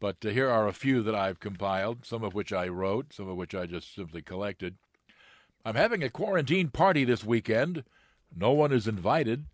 But 0.00 0.16
uh, 0.24 0.28
here 0.28 0.48
are 0.48 0.68
a 0.68 0.72
few 0.72 1.02
that 1.02 1.14
I've 1.14 1.40
compiled, 1.40 2.04
some 2.04 2.22
of 2.22 2.34
which 2.34 2.52
I 2.52 2.68
wrote, 2.68 3.12
some 3.12 3.28
of 3.28 3.36
which 3.36 3.54
I 3.54 3.66
just 3.66 3.94
simply 3.94 4.22
collected. 4.22 4.76
I'm 5.64 5.74
having 5.74 6.02
a 6.02 6.10
quarantine 6.10 6.68
party 6.68 7.04
this 7.04 7.24
weekend. 7.24 7.84
No 8.34 8.52
one 8.52 8.72
is 8.72 8.86
invited. 8.86 9.46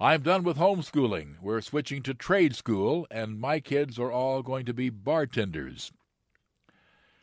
I'm 0.00 0.22
done 0.22 0.42
with 0.42 0.56
homeschooling. 0.56 1.36
We're 1.40 1.60
switching 1.60 2.02
to 2.02 2.14
trade 2.14 2.56
school, 2.56 3.06
and 3.10 3.38
my 3.38 3.60
kids 3.60 3.98
are 4.00 4.10
all 4.10 4.42
going 4.42 4.66
to 4.66 4.74
be 4.74 4.90
bartenders. 4.90 5.92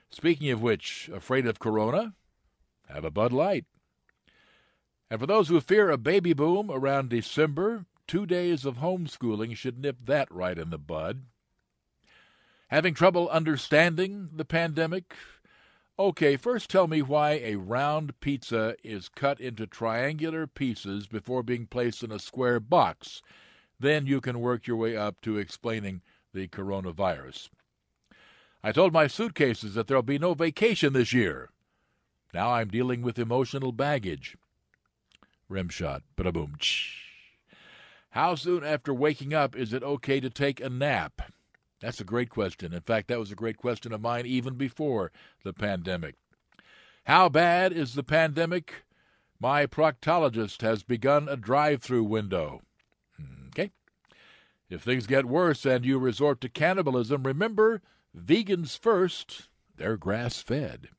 Speaking 0.10 0.50
of 0.50 0.62
which, 0.62 1.10
afraid 1.14 1.46
of 1.46 1.60
corona? 1.60 2.14
Have 2.88 3.04
a 3.04 3.12
Bud 3.12 3.34
Light. 3.34 3.66
And 5.10 5.20
for 5.20 5.28
those 5.28 5.50
who 5.50 5.60
fear 5.60 5.90
a 5.90 5.98
baby 5.98 6.34
boom 6.34 6.72
around 6.72 7.10
December, 7.10 7.86
two 8.10 8.26
days 8.26 8.66
of 8.66 8.78
homeschooling 8.78 9.56
should 9.56 9.80
nip 9.80 9.98
that 10.06 10.28
right 10.32 10.58
in 10.58 10.72
the 10.72 10.80
bud. 10.80 11.26
Having 12.70 12.96
trouble 12.96 13.30
understanding 13.30 14.30
the 14.34 14.44
pandemic? 14.44 15.14
Okay, 16.00 16.36
first 16.36 16.72
tell 16.72 16.88
me 16.88 17.04
why 17.04 17.34
a 17.34 17.58
round 17.58 18.20
pizza 18.20 18.76
is 18.84 19.10
cut 19.10 19.40
into 19.40 19.68
triangular 19.68 20.48
pieces 20.48 21.06
before 21.06 21.44
being 21.44 21.68
placed 21.68 22.02
in 22.02 22.12
a 22.12 22.18
square 22.18 22.60
box. 22.60 23.22
Then 23.80 24.08
you 24.08 24.22
can 24.22 24.40
work 24.40 24.66
your 24.66 24.78
way 24.78 24.98
up 24.98 25.22
to 25.22 25.38
explaining 25.38 26.02
the 26.34 26.48
coronavirus. 26.48 27.50
I 28.64 28.72
told 28.72 28.92
my 28.92 29.06
suitcases 29.06 29.76
that 29.76 29.86
there'll 29.86 30.02
be 30.02 30.18
no 30.18 30.34
vacation 30.34 30.94
this 30.94 31.14
year. 31.14 31.52
Now 32.34 32.54
I'm 32.54 32.70
dealing 32.70 33.04
with 33.04 33.20
emotional 33.20 33.72
baggage. 33.72 34.36
Rim 35.48 35.70
shot. 35.70 36.02
Ba-da-boom. 36.16 36.58
How 38.12 38.36
soon 38.36 38.64
after 38.64 38.94
waking 38.94 39.34
up 39.34 39.56
is 39.56 39.72
it 39.74 39.84
okay 39.84 40.20
to 40.20 40.30
take 40.30 40.60
a 40.60 40.70
nap? 40.70 41.22
That's 41.80 42.02
a 42.02 42.06
great 42.06 42.30
question. 42.30 42.74
In 42.74 42.82
fact, 42.82 43.08
that 43.08 43.20
was 43.20 43.32
a 43.32 43.36
great 43.36 43.58
question 43.58 43.94
of 43.94 44.02
mine 44.02 44.26
even 44.26 44.56
before 44.56 45.12
the 45.44 45.54
pandemic. 45.54 46.16
How 47.06 47.30
bad 47.30 47.72
is 47.72 47.94
the 47.94 48.04
pandemic? 48.04 48.84
My 49.40 49.66
proctologist 49.66 50.62
has 50.62 50.84
begun 50.84 51.30
a 51.30 51.38
drive 51.38 51.82
through 51.82 52.04
window. 52.04 52.62
Okay. 53.48 53.72
If 54.70 54.82
things 54.82 55.08
get 55.08 55.26
worse 55.26 55.66
and 55.66 55.86
you 55.86 55.98
resort 55.98 56.42
to 56.42 56.50
cannibalism, 56.50 57.24
remember 57.24 57.82
vegans 58.18 58.78
first, 58.78 59.50
they're 59.78 59.98
grass 59.98 60.42
fed. 60.42 60.90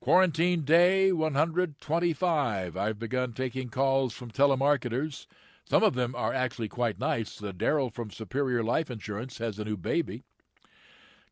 Quarantine 0.00 0.62
day 0.62 1.12
125. 1.12 2.76
I've 2.76 2.98
begun 2.98 3.32
taking 3.32 3.68
calls 3.68 4.12
from 4.12 4.30
telemarketers. 4.30 5.26
Some 5.70 5.84
of 5.84 5.94
them 5.94 6.16
are 6.16 6.34
actually 6.34 6.66
quite 6.66 6.98
nice. 6.98 7.36
The 7.36 7.54
Daryl 7.54 7.94
from 7.94 8.10
Superior 8.10 8.64
Life 8.64 8.90
Insurance 8.90 9.38
has 9.38 9.56
a 9.56 9.64
new 9.64 9.76
baby. 9.76 10.24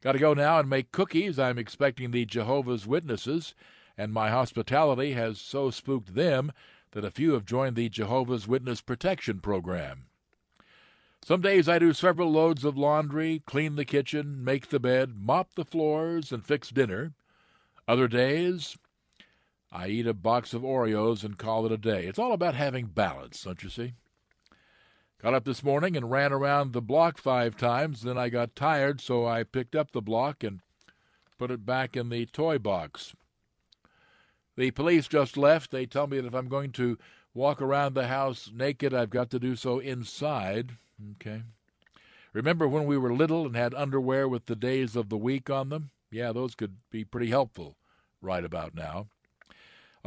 Got 0.00 0.12
to 0.12 0.20
go 0.20 0.32
now 0.32 0.60
and 0.60 0.70
make 0.70 0.92
cookies. 0.92 1.40
I'm 1.40 1.58
expecting 1.58 2.12
the 2.12 2.24
Jehovah's 2.24 2.86
Witnesses, 2.86 3.56
and 3.96 4.12
my 4.12 4.30
hospitality 4.30 5.14
has 5.14 5.40
so 5.40 5.72
spooked 5.72 6.14
them 6.14 6.52
that 6.92 7.04
a 7.04 7.10
few 7.10 7.32
have 7.32 7.46
joined 7.46 7.74
the 7.74 7.88
Jehovah's 7.88 8.46
Witness 8.46 8.80
Protection 8.80 9.40
Program. 9.40 10.04
Some 11.24 11.40
days 11.40 11.68
I 11.68 11.80
do 11.80 11.92
several 11.92 12.30
loads 12.30 12.64
of 12.64 12.78
laundry, 12.78 13.42
clean 13.44 13.74
the 13.74 13.84
kitchen, 13.84 14.44
make 14.44 14.68
the 14.68 14.78
bed, 14.78 15.16
mop 15.18 15.56
the 15.56 15.64
floors, 15.64 16.30
and 16.30 16.44
fix 16.44 16.68
dinner. 16.68 17.12
Other 17.88 18.06
days, 18.06 18.78
I 19.72 19.88
eat 19.88 20.06
a 20.06 20.14
box 20.14 20.54
of 20.54 20.62
Oreos 20.62 21.24
and 21.24 21.36
call 21.36 21.66
it 21.66 21.72
a 21.72 21.76
day. 21.76 22.06
It's 22.06 22.20
all 22.20 22.32
about 22.32 22.54
having 22.54 22.86
balance, 22.86 23.42
don't 23.42 23.64
you 23.64 23.68
see? 23.68 23.94
Got 25.20 25.34
up 25.34 25.44
this 25.44 25.64
morning 25.64 25.96
and 25.96 26.12
ran 26.12 26.32
around 26.32 26.72
the 26.72 26.80
block 26.80 27.18
five 27.18 27.56
times. 27.56 28.02
Then 28.02 28.16
I 28.16 28.28
got 28.28 28.54
tired, 28.54 29.00
so 29.00 29.26
I 29.26 29.42
picked 29.42 29.74
up 29.74 29.90
the 29.90 30.00
block 30.00 30.44
and 30.44 30.60
put 31.38 31.50
it 31.50 31.66
back 31.66 31.96
in 31.96 32.08
the 32.08 32.26
toy 32.26 32.58
box. 32.58 33.14
The 34.56 34.70
police 34.70 35.08
just 35.08 35.36
left. 35.36 35.72
They 35.72 35.86
tell 35.86 36.06
me 36.06 36.20
that 36.20 36.26
if 36.28 36.34
I'm 36.34 36.48
going 36.48 36.70
to 36.72 36.98
walk 37.34 37.60
around 37.60 37.94
the 37.94 38.06
house 38.06 38.50
naked, 38.54 38.94
I've 38.94 39.10
got 39.10 39.28
to 39.30 39.40
do 39.40 39.56
so 39.56 39.80
inside. 39.80 40.76
Okay. 41.14 41.42
Remember 42.32 42.68
when 42.68 42.84
we 42.84 42.96
were 42.96 43.12
little 43.12 43.44
and 43.44 43.56
had 43.56 43.74
underwear 43.74 44.28
with 44.28 44.46
the 44.46 44.54
days 44.56 44.94
of 44.94 45.08
the 45.08 45.16
week 45.16 45.50
on 45.50 45.68
them? 45.68 45.90
Yeah, 46.12 46.32
those 46.32 46.54
could 46.54 46.76
be 46.90 47.04
pretty 47.04 47.30
helpful 47.30 47.76
right 48.22 48.44
about 48.44 48.72
now. 48.72 49.08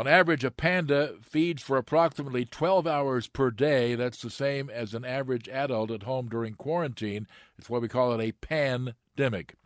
On 0.01 0.07
average, 0.07 0.43
a 0.43 0.49
panda 0.49 1.13
feeds 1.21 1.61
for 1.61 1.77
approximately 1.77 2.43
12 2.43 2.87
hours 2.87 3.27
per 3.27 3.51
day. 3.51 3.93
That's 3.93 4.19
the 4.19 4.31
same 4.31 4.67
as 4.67 4.95
an 4.95 5.05
average 5.05 5.47
adult 5.47 5.91
at 5.91 6.01
home 6.01 6.27
during 6.27 6.55
quarantine. 6.55 7.27
It's 7.55 7.69
why 7.69 7.77
we 7.77 7.87
call 7.87 8.11
it 8.13 8.19
a 8.19 8.31
pandemic. 8.31 9.57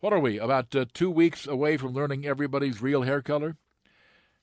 What 0.00 0.14
are 0.14 0.18
we, 0.18 0.38
about 0.38 0.74
uh, 0.74 0.86
two 0.94 1.10
weeks 1.10 1.46
away 1.46 1.76
from 1.76 1.92
learning 1.92 2.24
everybody's 2.24 2.80
real 2.80 3.02
hair 3.02 3.20
color? 3.20 3.58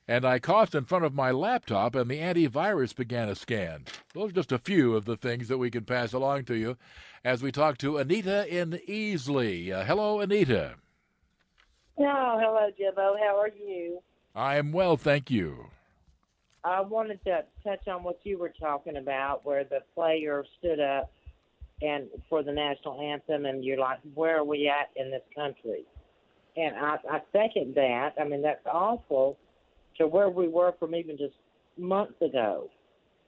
And 0.07 0.23
I 0.23 0.37
coughed 0.37 0.75
in 0.75 0.85
front 0.85 1.03
of 1.03 1.15
my 1.15 1.31
laptop, 1.31 1.95
and 1.95 2.07
the 2.07 2.19
antivirus 2.19 2.95
began 2.95 3.27
a 3.27 3.33
scan. 3.33 3.85
Those 4.13 4.29
are 4.29 4.33
just 4.33 4.51
a 4.51 4.59
few 4.59 4.95
of 4.95 5.05
the 5.05 5.17
things 5.17 5.47
that 5.47 5.57
we 5.57 5.71
can 5.71 5.83
pass 5.83 6.13
along 6.13 6.45
to 6.45 6.53
you 6.53 6.77
as 7.25 7.41
we 7.41 7.51
talk 7.51 7.79
to 7.79 7.97
Anita 7.97 8.47
in 8.55 8.79
Easley. 8.87 9.71
Uh, 9.71 9.83
hello, 9.83 10.19
Anita. 10.19 10.75
Oh, 11.97 12.37
hello, 12.39 12.69
Jimbo. 12.77 13.15
How 13.17 13.39
are 13.39 13.49
you? 13.49 13.99
I 14.35 14.57
am 14.57 14.71
well, 14.71 14.97
thank 14.97 15.29
you. 15.29 15.67
I 16.63 16.81
wanted 16.81 17.23
to 17.25 17.43
touch 17.63 17.87
on 17.87 18.03
what 18.03 18.19
you 18.23 18.37
were 18.37 18.53
talking 18.59 18.97
about, 18.97 19.45
where 19.45 19.63
the 19.63 19.79
player 19.95 20.45
stood 20.59 20.79
up 20.79 21.11
and 21.81 22.07
for 22.29 22.43
the 22.43 22.51
national 22.51 23.01
anthem, 23.01 23.45
and 23.45 23.65
you're 23.65 23.79
like, 23.79 23.99
"Where 24.13 24.37
are 24.37 24.43
we 24.43 24.67
at 24.69 24.91
in 24.95 25.09
this 25.09 25.23
country?" 25.33 25.85
And 26.55 26.75
I, 26.75 26.97
I 27.09 27.21
second 27.31 27.75
that. 27.75 28.13
I 28.19 28.23
mean, 28.23 28.41
that's 28.41 28.65
awful 28.65 29.37
to 29.97 30.07
where 30.07 30.29
we 30.29 30.47
were 30.47 30.73
from 30.79 30.93
even 30.93 31.17
just 31.17 31.33
months 31.77 32.21
ago. 32.21 32.69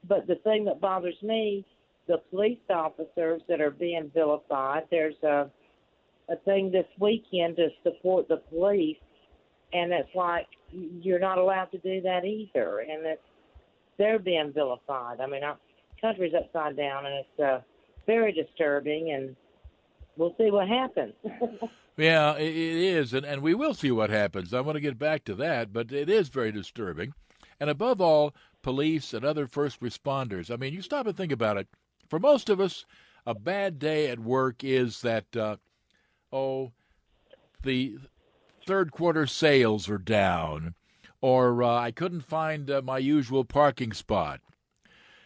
But 0.08 0.28
the 0.28 0.36
thing 0.36 0.66
that 0.66 0.80
bothers 0.80 1.22
me, 1.24 1.66
the 2.08 2.20
police 2.30 2.60
officers 2.70 3.42
that 3.48 3.62
are 3.62 3.72
being 3.72 4.12
vilified. 4.14 4.84
There's 4.92 5.22
a 5.24 5.50
a 6.30 6.38
thing 6.46 6.72
this 6.72 6.86
weekend 7.00 7.58
to 7.58 7.70
support 7.84 8.28
the 8.30 8.38
police, 8.38 8.98
and 9.74 9.92
it's 9.92 10.14
like 10.16 10.48
you're 10.74 11.20
not 11.20 11.38
allowed 11.38 11.72
to 11.72 11.78
do 11.78 12.02
that 12.02 12.26
either, 12.26 12.80
and 12.80 13.06
it's 13.06 13.22
they're 13.98 14.20
being 14.20 14.52
vilified. 14.54 15.20
I 15.20 15.28
mean, 15.28 15.44
our 15.44 15.58
country's 16.02 16.34
upside 16.34 16.76
down, 16.76 17.06
and 17.06 17.16
it's 17.16 17.40
uh, 17.40 17.62
very 18.06 18.32
disturbing, 18.32 19.12
and 19.12 19.36
we'll 20.18 20.36
see 20.38 20.52
what 20.52 20.68
happens. 20.68 21.14
yeah, 21.98 22.36
it 22.36 22.56
is, 22.56 23.14
and, 23.14 23.26
and 23.26 23.42
we 23.42 23.54
will 23.54 23.74
see 23.74 23.92
what 23.92 24.10
happens. 24.10 24.54
I 24.54 24.62
want 24.62 24.76
to 24.76 24.82
get 24.82 24.98
back 24.98 25.24
to 25.26 25.36
that, 25.36 25.72
but 25.72 25.92
it 25.92 26.10
is 26.10 26.30
very 26.30 26.52
disturbing. 26.52 27.14
And 27.60 27.70
above 27.70 28.02
all, 28.02 28.34
police 28.62 29.14
and 29.14 29.24
other 29.24 29.48
first 29.48 29.80
responders. 29.80 30.52
I 30.52 30.56
mean, 30.56 30.74
you 30.74 30.82
stop 30.82 31.06
and 31.06 31.16
think 31.16 31.32
about 31.32 31.58
it. 31.58 31.68
For 32.10 32.20
most 32.20 32.50
of 32.50 32.60
us, 32.60 32.86
a 33.26 33.34
bad 33.34 33.80
day 33.80 34.10
at 34.10 34.20
work 34.20 34.64
is 34.64 35.02
that, 35.02 35.36
uh, 35.36 35.58
oh, 36.32 36.72
the 37.64 37.98
third 38.66 38.92
quarter 38.92 39.26
sales 39.26 39.90
are 39.90 39.98
down, 39.98 40.76
or 41.22 41.64
uh, 41.64 41.76
I 41.80 41.92
couldn't 41.92 42.22
find 42.22 42.70
uh, 42.70 42.82
my 42.82 42.98
usual 42.98 43.46
parking 43.46 43.94
spot. 43.94 44.42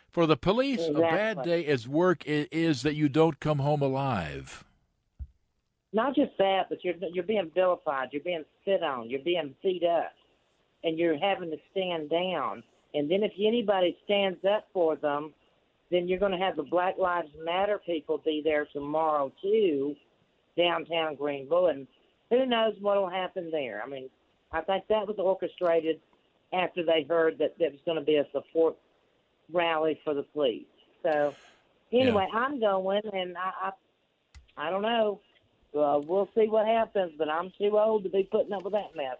For 0.09 0.25
the 0.25 0.37
police, 0.37 0.79
exactly. 0.79 1.03
a 1.03 1.09
bad 1.09 1.43
day 1.43 1.65
at 1.67 1.85
work 1.87 2.25
is, 2.25 2.47
is, 2.51 2.81
that 2.81 2.95
you 2.95 3.07
don't 3.07 3.39
come 3.39 3.59
home 3.59 3.81
alive. 3.81 4.63
Not 5.93 6.15
just 6.15 6.31
that, 6.39 6.69
but 6.69 6.83
you're 6.83 6.95
you're 7.13 7.23
being 7.23 7.51
vilified, 7.53 8.09
you're 8.11 8.23
being 8.23 8.45
spit 8.61 8.83
on, 8.83 9.09
you're 9.09 9.19
being 9.21 9.53
beat 9.63 9.83
up, 9.83 10.11
and 10.83 10.97
you're 10.97 11.17
having 11.17 11.51
to 11.51 11.57
stand 11.71 12.09
down. 12.09 12.63
And 12.93 13.09
then 13.09 13.23
if 13.23 13.31
anybody 13.39 13.97
stands 14.05 14.39
up 14.43 14.67
for 14.73 14.95
them, 14.95 15.33
then 15.91 16.07
you're 16.07 16.19
going 16.19 16.31
to 16.31 16.37
have 16.37 16.55
the 16.55 16.63
Black 16.63 16.97
Lives 16.97 17.29
Matter 17.43 17.79
people 17.85 18.21
be 18.23 18.41
there 18.43 18.67
tomorrow 18.73 19.31
too, 19.41 19.95
downtown 20.57 21.15
Greenville, 21.15 21.67
and 21.67 21.87
who 22.29 22.45
knows 22.45 22.73
what 22.79 22.97
will 22.97 23.09
happen 23.09 23.49
there. 23.51 23.81
I 23.83 23.89
mean, 23.89 24.09
I 24.51 24.61
think 24.61 24.85
that 24.89 25.07
was 25.07 25.17
orchestrated 25.17 25.99
after 26.53 26.83
they 26.83 27.05
heard 27.07 27.37
that 27.39 27.55
there 27.59 27.71
was 27.71 27.79
going 27.85 27.97
to 27.97 28.03
be 28.03 28.15
a 28.15 28.25
support 28.31 28.75
rally 29.51 29.99
for 30.03 30.13
the 30.13 30.23
police. 30.23 30.65
So, 31.03 31.33
anyway, 31.91 32.27
yeah. 32.31 32.39
I'm 32.39 32.59
going, 32.59 33.01
and 33.13 33.37
I, 33.37 33.71
I, 34.57 34.67
I 34.67 34.69
don't 34.69 34.81
know. 34.81 35.19
Uh, 35.77 35.99
we'll 36.05 36.29
see 36.33 36.47
what 36.47 36.65
happens, 36.65 37.13
but 37.17 37.29
I'm 37.29 37.51
too 37.57 37.77
old 37.77 38.03
to 38.03 38.09
be 38.09 38.23
putting 38.23 38.53
up 38.53 38.63
with 38.63 38.73
that 38.73 38.95
mess. 38.95 39.17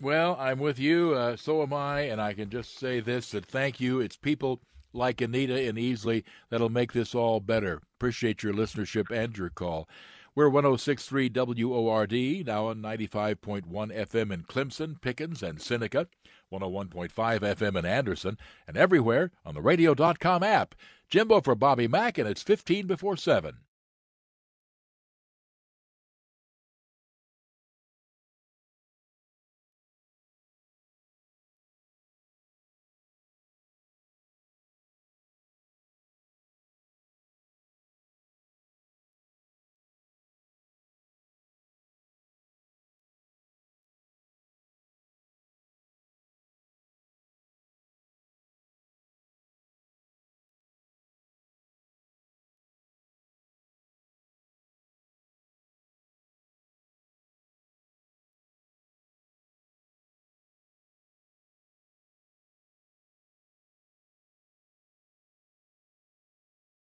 Well, 0.00 0.36
I'm 0.38 0.60
with 0.60 0.78
you. 0.78 1.14
Uh, 1.14 1.36
so 1.36 1.62
am 1.62 1.72
I, 1.72 2.02
and 2.02 2.20
I 2.20 2.34
can 2.34 2.50
just 2.50 2.78
say 2.78 3.00
this: 3.00 3.32
that 3.32 3.46
thank 3.46 3.80
you. 3.80 4.00
It's 4.00 4.16
people 4.16 4.60
like 4.92 5.20
Anita 5.20 5.68
and 5.68 5.76
Easley 5.76 6.24
that'll 6.50 6.68
make 6.68 6.92
this 6.92 7.14
all 7.14 7.40
better. 7.40 7.82
Appreciate 7.96 8.42
your 8.42 8.54
listenership 8.54 9.10
and 9.10 9.36
your 9.36 9.50
call. 9.50 9.88
We're 10.38 10.48
1063 10.48 11.30
WORD, 11.34 12.46
now 12.46 12.66
on 12.66 12.80
95.1 12.80 13.64
FM 13.66 14.32
in 14.32 14.44
Clemson, 14.44 15.00
Pickens, 15.00 15.42
and 15.42 15.60
Seneca, 15.60 16.06
101.5 16.52 17.10
FM 17.10 17.76
in 17.76 17.84
Anderson, 17.84 18.38
and 18.68 18.76
everywhere 18.76 19.32
on 19.44 19.54
the 19.54 19.60
radio.com 19.60 20.44
app. 20.44 20.76
Jimbo 21.10 21.40
for 21.40 21.56
Bobby 21.56 21.88
Mack, 21.88 22.18
and 22.18 22.28
it's 22.28 22.44
15 22.44 22.86
before 22.86 23.16
7. 23.16 23.56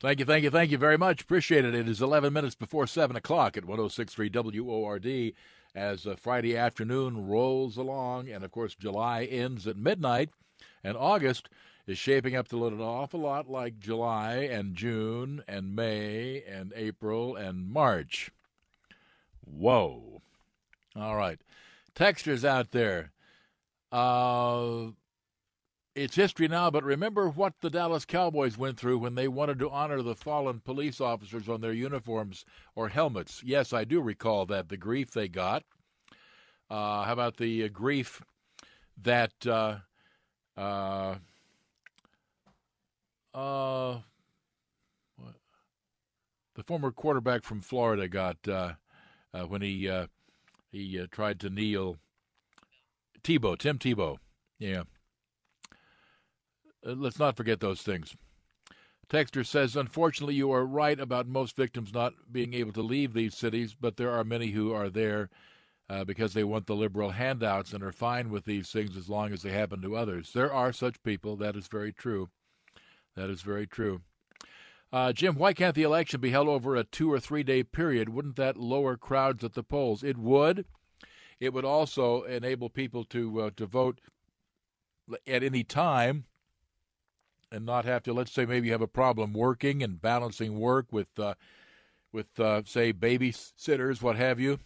Thank 0.00 0.20
you, 0.20 0.24
thank 0.24 0.44
you, 0.44 0.50
thank 0.50 0.70
you 0.70 0.78
very 0.78 0.96
much. 0.96 1.22
Appreciate 1.22 1.64
it. 1.64 1.74
It 1.74 1.88
is 1.88 2.00
11 2.00 2.32
minutes 2.32 2.54
before 2.54 2.86
7 2.86 3.16
o'clock 3.16 3.56
at 3.56 3.64
1063 3.64 4.60
WORD 4.60 5.32
as 5.74 6.06
uh, 6.06 6.14
Friday 6.14 6.56
afternoon 6.56 7.26
rolls 7.26 7.76
along. 7.76 8.28
And 8.28 8.44
of 8.44 8.52
course, 8.52 8.76
July 8.76 9.24
ends 9.24 9.66
at 9.66 9.76
midnight, 9.76 10.30
and 10.84 10.96
August 10.96 11.48
is 11.88 11.98
shaping 11.98 12.36
up 12.36 12.46
to 12.48 12.56
look 12.56 12.72
an 12.72 12.80
awful 12.80 13.18
lot 13.18 13.50
like 13.50 13.80
July 13.80 14.34
and 14.34 14.76
June 14.76 15.42
and 15.48 15.74
May 15.74 16.44
and 16.48 16.72
April 16.76 17.34
and 17.34 17.68
March. 17.68 18.30
Whoa. 19.44 20.22
All 20.94 21.16
right. 21.16 21.40
Textures 21.96 22.44
out 22.44 22.70
there. 22.70 23.10
Uh, 23.90 24.90
it's 26.02 26.16
history 26.16 26.48
now, 26.48 26.70
but 26.70 26.84
remember 26.84 27.28
what 27.28 27.54
the 27.60 27.70
Dallas 27.70 28.04
Cowboys 28.04 28.56
went 28.56 28.78
through 28.78 28.98
when 28.98 29.14
they 29.14 29.28
wanted 29.28 29.58
to 29.58 29.70
honor 29.70 30.02
the 30.02 30.14
fallen 30.14 30.60
police 30.60 31.00
officers 31.00 31.48
on 31.48 31.60
their 31.60 31.72
uniforms 31.72 32.44
or 32.74 32.88
helmets. 32.88 33.42
Yes, 33.44 33.72
I 33.72 33.84
do 33.84 34.00
recall 34.00 34.46
that, 34.46 34.68
the 34.68 34.76
grief 34.76 35.10
they 35.10 35.28
got. 35.28 35.64
Uh, 36.70 37.04
how 37.04 37.12
about 37.12 37.36
the 37.38 37.64
uh, 37.64 37.68
grief 37.68 38.22
that 39.02 39.32
uh, 39.46 39.78
uh 40.56 41.16
Uh, 43.34 43.98
the 46.56 46.64
former 46.64 46.90
quarterback 46.90 47.44
from 47.44 47.60
Florida 47.60 48.08
got 48.08 48.36
uh, 48.48 48.72
uh, 49.32 49.44
when 49.44 49.62
he 49.62 49.88
uh, 49.88 50.08
he 50.72 50.98
uh, 50.98 51.06
tried 51.12 51.38
to 51.40 51.48
kneel. 51.48 51.98
Tebow, 53.22 53.56
Tim 53.56 53.78
Tebow, 53.78 54.16
yeah. 54.58 54.82
Uh, 56.86 56.92
let's 56.92 57.18
not 57.18 57.36
forget 57.36 57.60
those 57.60 57.82
things. 57.82 58.14
Texter 59.08 59.44
says, 59.44 59.74
Unfortunately, 59.74 60.34
you 60.34 60.52
are 60.52 60.66
right 60.66 61.00
about 61.00 61.26
most 61.26 61.56
victims 61.56 61.92
not 61.94 62.12
being 62.30 62.52
able 62.52 62.72
to 62.72 62.82
leave 62.82 63.14
these 63.14 63.34
cities, 63.34 63.74
but 63.78 63.96
there 63.96 64.10
are 64.10 64.24
many 64.24 64.48
who 64.48 64.72
are 64.72 64.90
there 64.90 65.30
uh, 65.88 66.04
because 66.04 66.34
they 66.34 66.44
want 66.44 66.66
the 66.66 66.76
liberal 66.76 67.10
handouts 67.10 67.72
and 67.72 67.82
are 67.82 67.92
fine 67.92 68.30
with 68.30 68.44
these 68.44 68.70
things 68.70 68.96
as 68.96 69.08
long 69.08 69.32
as 69.32 69.42
they 69.42 69.50
happen 69.50 69.80
to 69.80 69.96
others. 69.96 70.32
There 70.32 70.52
are 70.52 70.72
such 70.72 71.02
people. 71.02 71.36
That 71.36 71.56
is 71.56 71.68
very 71.68 71.92
true. 71.92 72.28
That 73.16 73.30
is 73.30 73.40
very 73.40 73.66
true. 73.66 74.02
Uh, 74.92 75.12
Jim, 75.12 75.36
why 75.36 75.52
can't 75.52 75.74
the 75.74 75.82
election 75.82 76.20
be 76.20 76.30
held 76.30 76.48
over 76.48 76.76
a 76.76 76.84
two 76.84 77.12
or 77.12 77.20
three 77.20 77.42
day 77.42 77.62
period? 77.62 78.10
Wouldn't 78.10 78.36
that 78.36 78.56
lower 78.56 78.96
crowds 78.96 79.42
at 79.42 79.54
the 79.54 79.62
polls? 79.62 80.02
It 80.02 80.18
would. 80.18 80.66
It 81.40 81.52
would 81.52 81.64
also 81.64 82.22
enable 82.22 82.68
people 82.68 83.04
to 83.04 83.40
uh, 83.42 83.50
to 83.56 83.66
vote 83.66 84.00
at 85.26 85.42
any 85.42 85.64
time 85.64 86.24
and 87.50 87.64
not 87.64 87.84
have 87.84 88.02
to. 88.04 88.12
Let's 88.12 88.32
say 88.32 88.46
maybe 88.46 88.66
you 88.66 88.72
have 88.72 88.82
a 88.82 88.86
problem 88.86 89.32
working 89.32 89.82
and 89.82 90.00
balancing 90.00 90.58
work 90.58 90.86
with 90.90 91.18
uh, 91.18 91.34
with 92.12 92.38
uh, 92.40 92.62
say 92.64 92.92
babysitters, 92.92 94.02
what 94.02 94.16
have 94.16 94.40
you. 94.40 94.58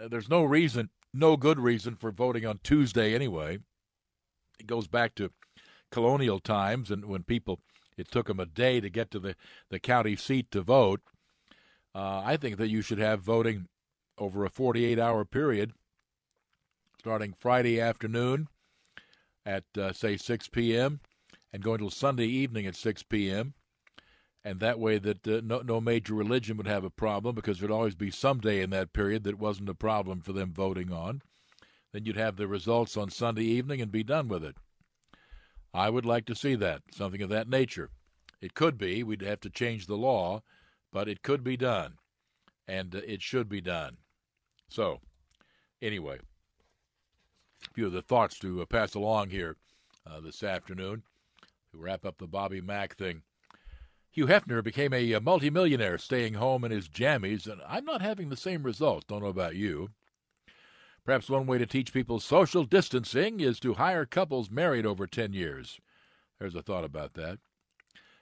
Uh, 0.00 0.08
there's 0.08 0.28
no 0.28 0.44
reason, 0.44 0.90
no 1.12 1.36
good 1.36 1.58
reason 1.58 1.96
for 1.96 2.10
voting 2.10 2.46
on 2.46 2.60
Tuesday 2.62 3.14
anyway. 3.14 3.58
It 4.58 4.66
goes 4.66 4.86
back 4.86 5.14
to 5.16 5.30
colonial 5.90 6.40
times 6.40 6.90
and 6.90 7.04
when 7.06 7.22
people 7.22 7.60
it 7.96 8.10
took 8.10 8.26
them 8.26 8.40
a 8.40 8.46
day 8.46 8.80
to 8.80 8.90
get 8.90 9.10
to 9.10 9.18
the, 9.18 9.36
the 9.70 9.78
county 9.78 10.16
seat 10.16 10.50
to 10.50 10.60
vote. 10.60 11.00
Uh, 11.94 12.22
I 12.24 12.36
think 12.36 12.58
that 12.58 12.68
you 12.68 12.82
should 12.82 12.98
have 12.98 13.20
voting 13.20 13.68
over 14.18 14.44
a 14.44 14.50
48 14.50 14.98
hour 14.98 15.24
period 15.24 15.72
starting 16.98 17.34
Friday 17.38 17.80
afternoon 17.80 18.48
at, 19.46 19.64
uh, 19.78 19.92
say, 19.92 20.16
6 20.16 20.48
p.m. 20.48 21.00
and 21.56 21.64
going 21.64 21.78
till 21.78 21.88
Sunday 21.88 22.26
evening 22.26 22.66
at 22.66 22.76
6 22.76 23.04
p.m. 23.04 23.54
And 24.44 24.60
that 24.60 24.78
way, 24.78 24.98
that 24.98 25.26
uh, 25.26 25.40
no, 25.42 25.60
no 25.60 25.80
major 25.80 26.12
religion 26.12 26.58
would 26.58 26.66
have 26.66 26.84
a 26.84 26.90
problem 26.90 27.34
because 27.34 27.58
there'd 27.58 27.70
always 27.70 27.94
be 27.94 28.10
some 28.10 28.40
day 28.40 28.60
in 28.60 28.68
that 28.70 28.92
period 28.92 29.24
that 29.24 29.38
wasn't 29.38 29.70
a 29.70 29.74
problem 29.74 30.20
for 30.20 30.34
them 30.34 30.52
voting 30.52 30.92
on. 30.92 31.22
Then 31.94 32.04
you'd 32.04 32.18
have 32.18 32.36
the 32.36 32.46
results 32.46 32.94
on 32.98 33.08
Sunday 33.08 33.44
evening 33.44 33.80
and 33.80 33.90
be 33.90 34.02
done 34.04 34.28
with 34.28 34.44
it. 34.44 34.56
I 35.72 35.88
would 35.88 36.04
like 36.04 36.26
to 36.26 36.34
see 36.34 36.56
that, 36.56 36.82
something 36.92 37.22
of 37.22 37.30
that 37.30 37.48
nature. 37.48 37.88
It 38.42 38.52
could 38.52 38.76
be, 38.76 39.02
we'd 39.02 39.22
have 39.22 39.40
to 39.40 39.48
change 39.48 39.86
the 39.86 39.96
law, 39.96 40.42
but 40.92 41.08
it 41.08 41.22
could 41.22 41.42
be 41.42 41.56
done, 41.56 41.94
and 42.68 42.94
uh, 42.94 43.00
it 43.06 43.22
should 43.22 43.48
be 43.48 43.62
done. 43.62 43.96
So, 44.68 45.00
anyway, 45.80 46.18
a 47.66 47.72
few 47.72 47.86
of 47.86 47.92
the 47.92 48.02
thoughts 48.02 48.38
to 48.40 48.60
uh, 48.60 48.66
pass 48.66 48.92
along 48.92 49.30
here 49.30 49.56
uh, 50.06 50.20
this 50.20 50.42
afternoon 50.42 51.02
wrap 51.78 52.04
up 52.04 52.18
the 52.18 52.26
Bobby 52.26 52.60
Mack 52.60 52.96
thing. 52.96 53.22
Hugh 54.10 54.26
Hefner 54.26 54.64
became 54.64 54.94
a, 54.94 55.12
a 55.12 55.20
multimillionaire 55.20 55.98
staying 55.98 56.34
home 56.34 56.64
in 56.64 56.70
his 56.70 56.88
jammies, 56.88 57.46
and 57.46 57.60
I'm 57.66 57.84
not 57.84 58.00
having 58.00 58.30
the 58.30 58.36
same 58.36 58.62
results. 58.62 59.04
Don't 59.06 59.22
know 59.22 59.28
about 59.28 59.56
you. 59.56 59.90
Perhaps 61.04 61.28
one 61.28 61.46
way 61.46 61.58
to 61.58 61.66
teach 61.66 61.92
people 61.92 62.18
social 62.18 62.64
distancing 62.64 63.40
is 63.40 63.60
to 63.60 63.74
hire 63.74 64.06
couples 64.06 64.50
married 64.50 64.86
over 64.86 65.06
10 65.06 65.34
years. 65.34 65.80
There's 66.38 66.54
a 66.54 66.62
thought 66.62 66.84
about 66.84 67.14
that. 67.14 67.38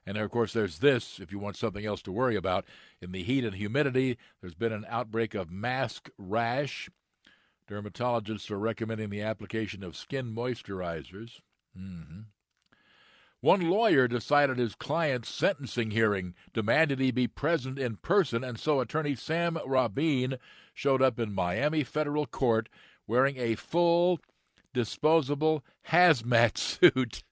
And 0.06 0.18
of 0.18 0.30
course, 0.30 0.52
there's 0.52 0.80
this 0.80 1.18
if 1.18 1.32
you 1.32 1.38
want 1.38 1.56
something 1.56 1.86
else 1.86 2.02
to 2.02 2.12
worry 2.12 2.36
about. 2.36 2.66
In 3.00 3.12
the 3.12 3.22
heat 3.22 3.44
and 3.44 3.54
humidity, 3.54 4.18
there's 4.40 4.54
been 4.54 4.72
an 4.72 4.84
outbreak 4.88 5.34
of 5.34 5.50
mask 5.50 6.10
rash. 6.18 6.90
Dermatologists 7.70 8.50
are 8.50 8.58
recommending 8.58 9.08
the 9.08 9.22
application 9.22 9.82
of 9.82 9.96
skin 9.96 10.34
moisturizers. 10.34 11.40
Mm-hmm. 11.78 12.20
One 13.44 13.68
lawyer 13.68 14.08
decided 14.08 14.56
his 14.56 14.74
client's 14.74 15.28
sentencing 15.28 15.90
hearing 15.90 16.34
demanded 16.54 16.98
he 16.98 17.10
be 17.10 17.26
present 17.26 17.78
in 17.78 17.96
person, 17.96 18.42
and 18.42 18.58
so 18.58 18.80
attorney 18.80 19.14
Sam 19.14 19.58
Rabin 19.66 20.38
showed 20.72 21.02
up 21.02 21.20
in 21.20 21.34
Miami 21.34 21.84
federal 21.84 22.24
court 22.24 22.70
wearing 23.06 23.36
a 23.36 23.54
full 23.54 24.18
disposable 24.72 25.62
hazmat 25.90 26.56
suit. 26.56 27.22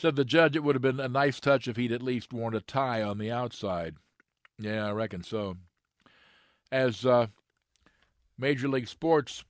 Said 0.00 0.16
the 0.16 0.24
judge 0.24 0.56
it 0.56 0.64
would 0.64 0.74
have 0.74 0.80
been 0.80 0.98
a 0.98 1.06
nice 1.06 1.38
touch 1.38 1.68
if 1.68 1.76
he'd 1.76 1.92
at 1.92 2.02
least 2.02 2.32
worn 2.32 2.54
a 2.54 2.62
tie 2.62 3.02
on 3.02 3.18
the 3.18 3.30
outside. 3.30 3.96
Yeah, 4.58 4.86
I 4.86 4.92
reckon 4.92 5.22
so. 5.22 5.58
As 6.72 7.04
uh, 7.04 7.26
Major 8.38 8.68
League 8.68 8.88
Sports 8.88 9.44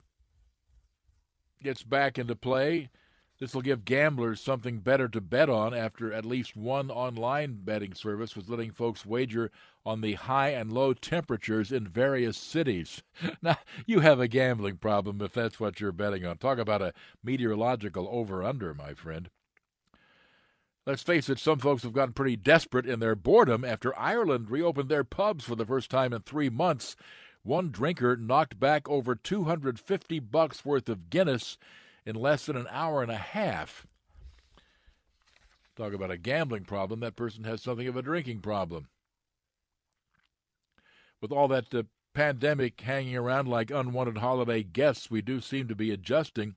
gets 1.62 1.85
back 1.85 2.19
into 2.19 2.35
play, 2.35 2.91
this 3.39 3.55
will 3.55 3.62
give 3.62 3.84
gamblers 3.84 4.41
something 4.41 4.80
better 4.80 5.09
to 5.09 5.20
bet 5.20 5.49
on 5.49 5.72
after 5.72 6.12
at 6.12 6.24
least 6.24 6.57
one 6.57 6.91
online 6.91 7.61
betting 7.62 7.95
service 7.95 8.34
was 8.34 8.49
letting 8.49 8.72
folks 8.72 9.07
wager 9.07 9.51
on 9.86 10.01
the 10.01 10.14
high 10.14 10.51
and 10.51 10.72
low 10.72 10.93
temperatures 10.93 11.70
in 11.70 11.86
various 11.86 12.36
cities. 12.36 13.03
Now, 13.43 13.59
you 13.86 14.01
have 14.01 14.18
a 14.18 14.28
gambling 14.28 14.78
problem 14.78 15.22
if 15.22 15.32
that's 15.32 15.61
what 15.61 15.80
you're 15.80 15.93
betting 15.93 16.26
on. 16.26 16.39
Talk 16.39 16.59
about 16.59 16.82
a 16.82 16.93
meteorological 17.22 18.09
over 18.11 18.43
under, 18.43 18.74
my 18.74 18.95
friend. 18.95 19.30
Let's 20.84 21.03
face 21.03 21.28
it, 21.28 21.39
some 21.39 21.59
folks 21.59 21.82
have 21.84 21.93
gotten 21.93 22.14
pretty 22.14 22.36
desperate 22.36 22.86
in 22.86 22.99
their 22.99 23.14
boredom 23.14 23.64
after 23.64 23.97
Ireland 23.99 24.51
reopened 24.51 24.89
their 24.89 25.05
pubs 25.05 25.45
for 25.45 25.55
the 25.55 25.66
first 25.66 25.91
time 25.91 26.12
in 26.12 26.22
three 26.22 26.49
months. 26.49 26.97
One 27.43 27.70
drinker 27.70 28.16
knocked 28.16 28.59
back 28.59 28.89
over 28.89 29.14
250 29.14 30.18
bucks 30.20 30.64
worth 30.64 30.89
of 30.89 31.11
Guinness 31.11 31.57
in 32.09 32.17
less 32.17 32.47
than 32.47 32.57
an 32.57 32.67
hour 32.71 33.03
and 33.03 33.13
a 33.13 33.19
half. 33.19 33.87
Talk 35.77 35.93
about 35.93 36.11
a 36.11 36.17
gambling 36.17 36.65
problem. 36.65 37.01
That 37.01 37.17
person 37.17 37.45
has 37.45 37.61
something 37.61 37.87
of 37.87 37.97
a 37.99 38.03
drinking 38.03 38.41
problem. 38.41 38.89
With 41.21 41.33
all 41.33 41.49
that 41.49 41.75
uh, 41.75 41.83
pandemic 42.15 42.81
hanging 42.81 43.15
around 43.15 43.47
like 43.47 43.71
unwanted 43.71 44.19
holiday 44.19 44.63
guests, 44.63 45.11
we 45.11 45.21
do 45.21 45.43
seem 45.43 45.69
to 45.69 45.75
be 45.75 45.91
adjusting. 45.91 46.57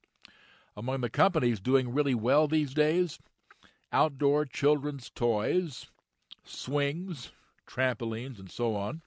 Among 0.77 1.01
the 1.01 1.09
companies 1.09 1.59
doing 1.59 1.93
really 1.93 2.15
well 2.15 2.47
these 2.47 2.73
days, 2.73 3.19
outdoor 3.91 4.45
children's 4.45 5.09
toys, 5.09 5.87
swings, 6.45 7.31
trampolines, 7.67 8.39
and 8.39 8.49
so 8.49 8.77
on. 8.77 9.01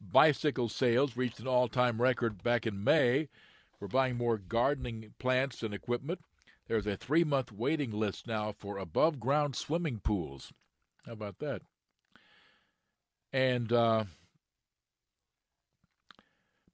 Bicycle 0.00 0.70
sales 0.70 1.18
reached 1.18 1.38
an 1.38 1.46
all 1.46 1.68
time 1.68 2.00
record 2.00 2.42
back 2.42 2.66
in 2.66 2.82
May 2.82 3.28
we're 3.80 3.88
buying 3.88 4.16
more 4.16 4.38
gardening 4.38 5.14
plants 5.18 5.62
and 5.62 5.74
equipment. 5.74 6.20
There's 6.68 6.86
a 6.86 6.96
three 6.96 7.24
month 7.24 7.52
waiting 7.52 7.90
list 7.90 8.26
now 8.26 8.52
for 8.52 8.78
above 8.78 9.20
ground 9.20 9.56
swimming 9.56 10.00
pools. 10.02 10.52
How 11.04 11.12
about 11.12 11.38
that? 11.40 11.62
And 13.32 13.72
uh, 13.72 14.04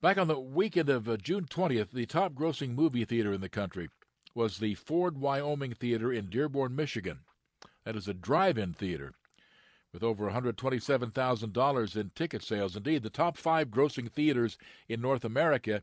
back 0.01 0.17
on 0.17 0.27
the 0.27 0.39
weekend 0.39 0.89
of 0.89 1.09
uh, 1.09 1.17
June 1.17 1.45
20th, 1.45 1.91
the 1.91 2.05
top 2.05 2.33
grossing 2.33 2.75
movie 2.75 3.03
theater 3.03 3.33
in 3.33 3.41
the 3.41 3.49
country 3.49 3.89
was 4.33 4.57
the 4.57 4.75
Ford 4.75 5.17
Wyoming 5.17 5.73
Theater 5.73 6.13
in 6.13 6.29
Dearborn, 6.29 6.75
Michigan. 6.75 7.19
That 7.83 7.95
is 7.95 8.07
a 8.07 8.13
drive 8.13 8.57
in 8.57 8.73
theater 8.73 9.13
with 9.91 10.03
over 10.03 10.29
$127,000 10.29 11.95
in 11.97 12.11
ticket 12.15 12.43
sales. 12.43 12.75
Indeed, 12.75 13.03
the 13.03 13.09
top 13.09 13.37
five 13.37 13.67
grossing 13.67 14.09
theaters 14.09 14.57
in 14.87 15.01
North 15.01 15.25
America 15.25 15.81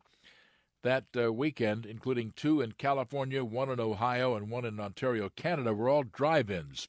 that 0.83 1.05
uh, 1.17 1.33
weekend, 1.33 1.87
including 1.87 2.33
two 2.37 2.61
in 2.61 2.73
California, 2.73 3.45
one 3.45 3.71
in 3.71 3.81
Ohio, 3.81 4.35
and 4.35 4.51
one 4.51 4.65
in 4.65 4.79
Ontario, 4.79 5.31
Canada, 5.35 5.75
were 5.75 5.89
all 5.89 6.05
drive 6.05 6.51
ins. 6.51 6.89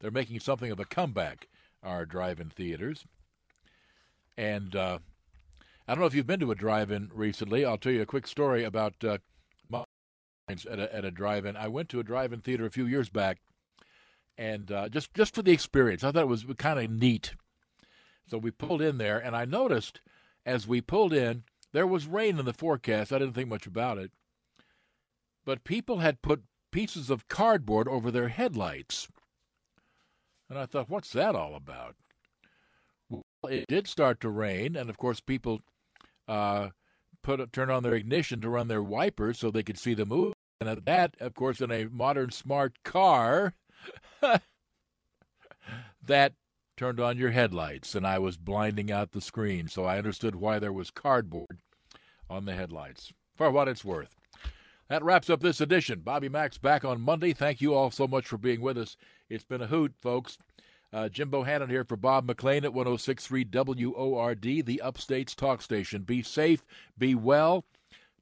They're 0.00 0.10
making 0.10 0.40
something 0.40 0.70
of 0.70 0.80
a 0.80 0.84
comeback, 0.84 1.48
our 1.82 2.04
drive 2.04 2.40
in 2.40 2.50
theaters. 2.50 3.06
And 4.36 4.76
uh, 4.76 4.98
I 5.86 5.94
don't 5.94 6.00
know 6.00 6.06
if 6.06 6.14
you've 6.14 6.26
been 6.26 6.40
to 6.40 6.50
a 6.50 6.56
drive 6.56 6.90
in 6.90 7.10
recently. 7.14 7.64
I'll 7.64 7.78
tell 7.78 7.92
you 7.92 8.02
a 8.02 8.06
quick 8.06 8.26
story 8.26 8.64
about 8.64 9.02
uh, 9.02 9.18
at 10.48 10.78
a, 10.78 10.94
at 10.94 11.04
a 11.04 11.10
drive 11.10 11.46
in. 11.46 11.56
I 11.56 11.68
went 11.68 11.88
to 11.90 12.00
a 12.00 12.04
drive 12.04 12.32
in 12.32 12.40
theater 12.40 12.66
a 12.66 12.70
few 12.70 12.86
years 12.86 13.08
back, 13.08 13.38
and 14.36 14.70
uh, 14.70 14.88
just, 14.88 15.14
just 15.14 15.34
for 15.34 15.42
the 15.42 15.52
experience, 15.52 16.04
I 16.04 16.12
thought 16.12 16.22
it 16.22 16.28
was 16.28 16.44
kind 16.58 16.78
of 16.78 16.90
neat. 16.90 17.34
So 18.26 18.38
we 18.38 18.50
pulled 18.50 18.82
in 18.82 18.98
there, 18.98 19.18
and 19.18 19.34
I 19.34 19.44
noticed 19.44 20.00
as 20.44 20.66
we 20.66 20.80
pulled 20.80 21.12
in, 21.12 21.44
there 21.74 21.86
was 21.88 22.06
rain 22.06 22.38
in 22.38 22.44
the 22.44 22.52
forecast. 22.52 23.12
I 23.12 23.18
didn't 23.18 23.34
think 23.34 23.48
much 23.48 23.66
about 23.66 23.98
it. 23.98 24.12
But 25.44 25.64
people 25.64 25.98
had 25.98 26.22
put 26.22 26.44
pieces 26.70 27.10
of 27.10 27.26
cardboard 27.26 27.88
over 27.88 28.12
their 28.12 28.28
headlights. 28.28 29.08
And 30.48 30.56
I 30.56 30.66
thought, 30.66 30.88
what's 30.88 31.10
that 31.12 31.34
all 31.34 31.56
about? 31.56 31.96
Well, 33.10 33.24
it 33.50 33.66
did 33.66 33.88
start 33.88 34.20
to 34.20 34.30
rain, 34.30 34.76
and 34.76 34.88
of 34.88 34.96
course, 34.98 35.18
people 35.18 35.62
uh, 36.28 36.68
put 37.22 37.52
turn 37.52 37.70
on 37.70 37.82
their 37.82 37.94
ignition 37.94 38.40
to 38.42 38.48
run 38.48 38.68
their 38.68 38.82
wipers 38.82 39.40
so 39.40 39.50
they 39.50 39.64
could 39.64 39.78
see 39.78 39.94
the 39.94 40.06
move. 40.06 40.32
And 40.60 40.80
that, 40.84 41.16
of 41.20 41.34
course, 41.34 41.60
in 41.60 41.72
a 41.72 41.86
modern 41.86 42.30
smart 42.30 42.84
car, 42.84 43.54
that 46.02 46.34
turned 46.76 47.00
on 47.00 47.18
your 47.18 47.32
headlights, 47.32 47.96
and 47.96 48.06
I 48.06 48.20
was 48.20 48.36
blinding 48.36 48.92
out 48.92 49.10
the 49.10 49.20
screen, 49.20 49.66
so 49.66 49.84
I 49.84 49.98
understood 49.98 50.36
why 50.36 50.60
there 50.60 50.72
was 50.72 50.92
cardboard 50.92 51.63
on 52.28 52.44
the 52.44 52.54
headlights. 52.54 53.12
For 53.36 53.50
what 53.50 53.68
it's 53.68 53.84
worth. 53.84 54.14
That 54.88 55.02
wraps 55.02 55.30
up 55.30 55.40
this 55.40 55.60
edition. 55.60 56.00
Bobby 56.00 56.28
Mack's 56.28 56.58
back 56.58 56.84
on 56.84 57.00
Monday. 57.00 57.32
Thank 57.32 57.60
you 57.60 57.74
all 57.74 57.90
so 57.90 58.06
much 58.06 58.26
for 58.26 58.38
being 58.38 58.60
with 58.60 58.76
us. 58.78 58.96
It's 59.28 59.44
been 59.44 59.62
a 59.62 59.66
hoot, 59.66 59.94
folks. 60.00 60.38
Uh, 60.92 61.08
Jim 61.08 61.30
Bohannon 61.30 61.70
here 61.70 61.82
for 61.82 61.96
Bob 61.96 62.26
McLean 62.26 62.64
at 62.64 62.72
1063 62.72 63.44
WORD, 63.52 64.42
the 64.64 64.80
Upstate's 64.80 65.34
talk 65.34 65.60
station. 65.60 66.02
Be 66.02 66.22
safe, 66.22 66.64
be 66.96 67.16
well. 67.16 67.64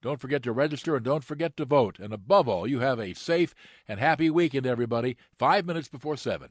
Don't 0.00 0.20
forget 0.20 0.42
to 0.44 0.52
register 0.52 0.96
and 0.96 1.04
don't 1.04 1.22
forget 1.22 1.56
to 1.58 1.64
vote. 1.64 1.98
And 1.98 2.14
above 2.14 2.48
all, 2.48 2.66
you 2.66 2.80
have 2.80 2.98
a 2.98 3.12
safe 3.12 3.54
and 3.86 4.00
happy 4.00 4.30
weekend, 4.30 4.66
everybody. 4.66 5.16
Five 5.38 5.66
minutes 5.66 5.88
before 5.88 6.16
seven. 6.16 6.50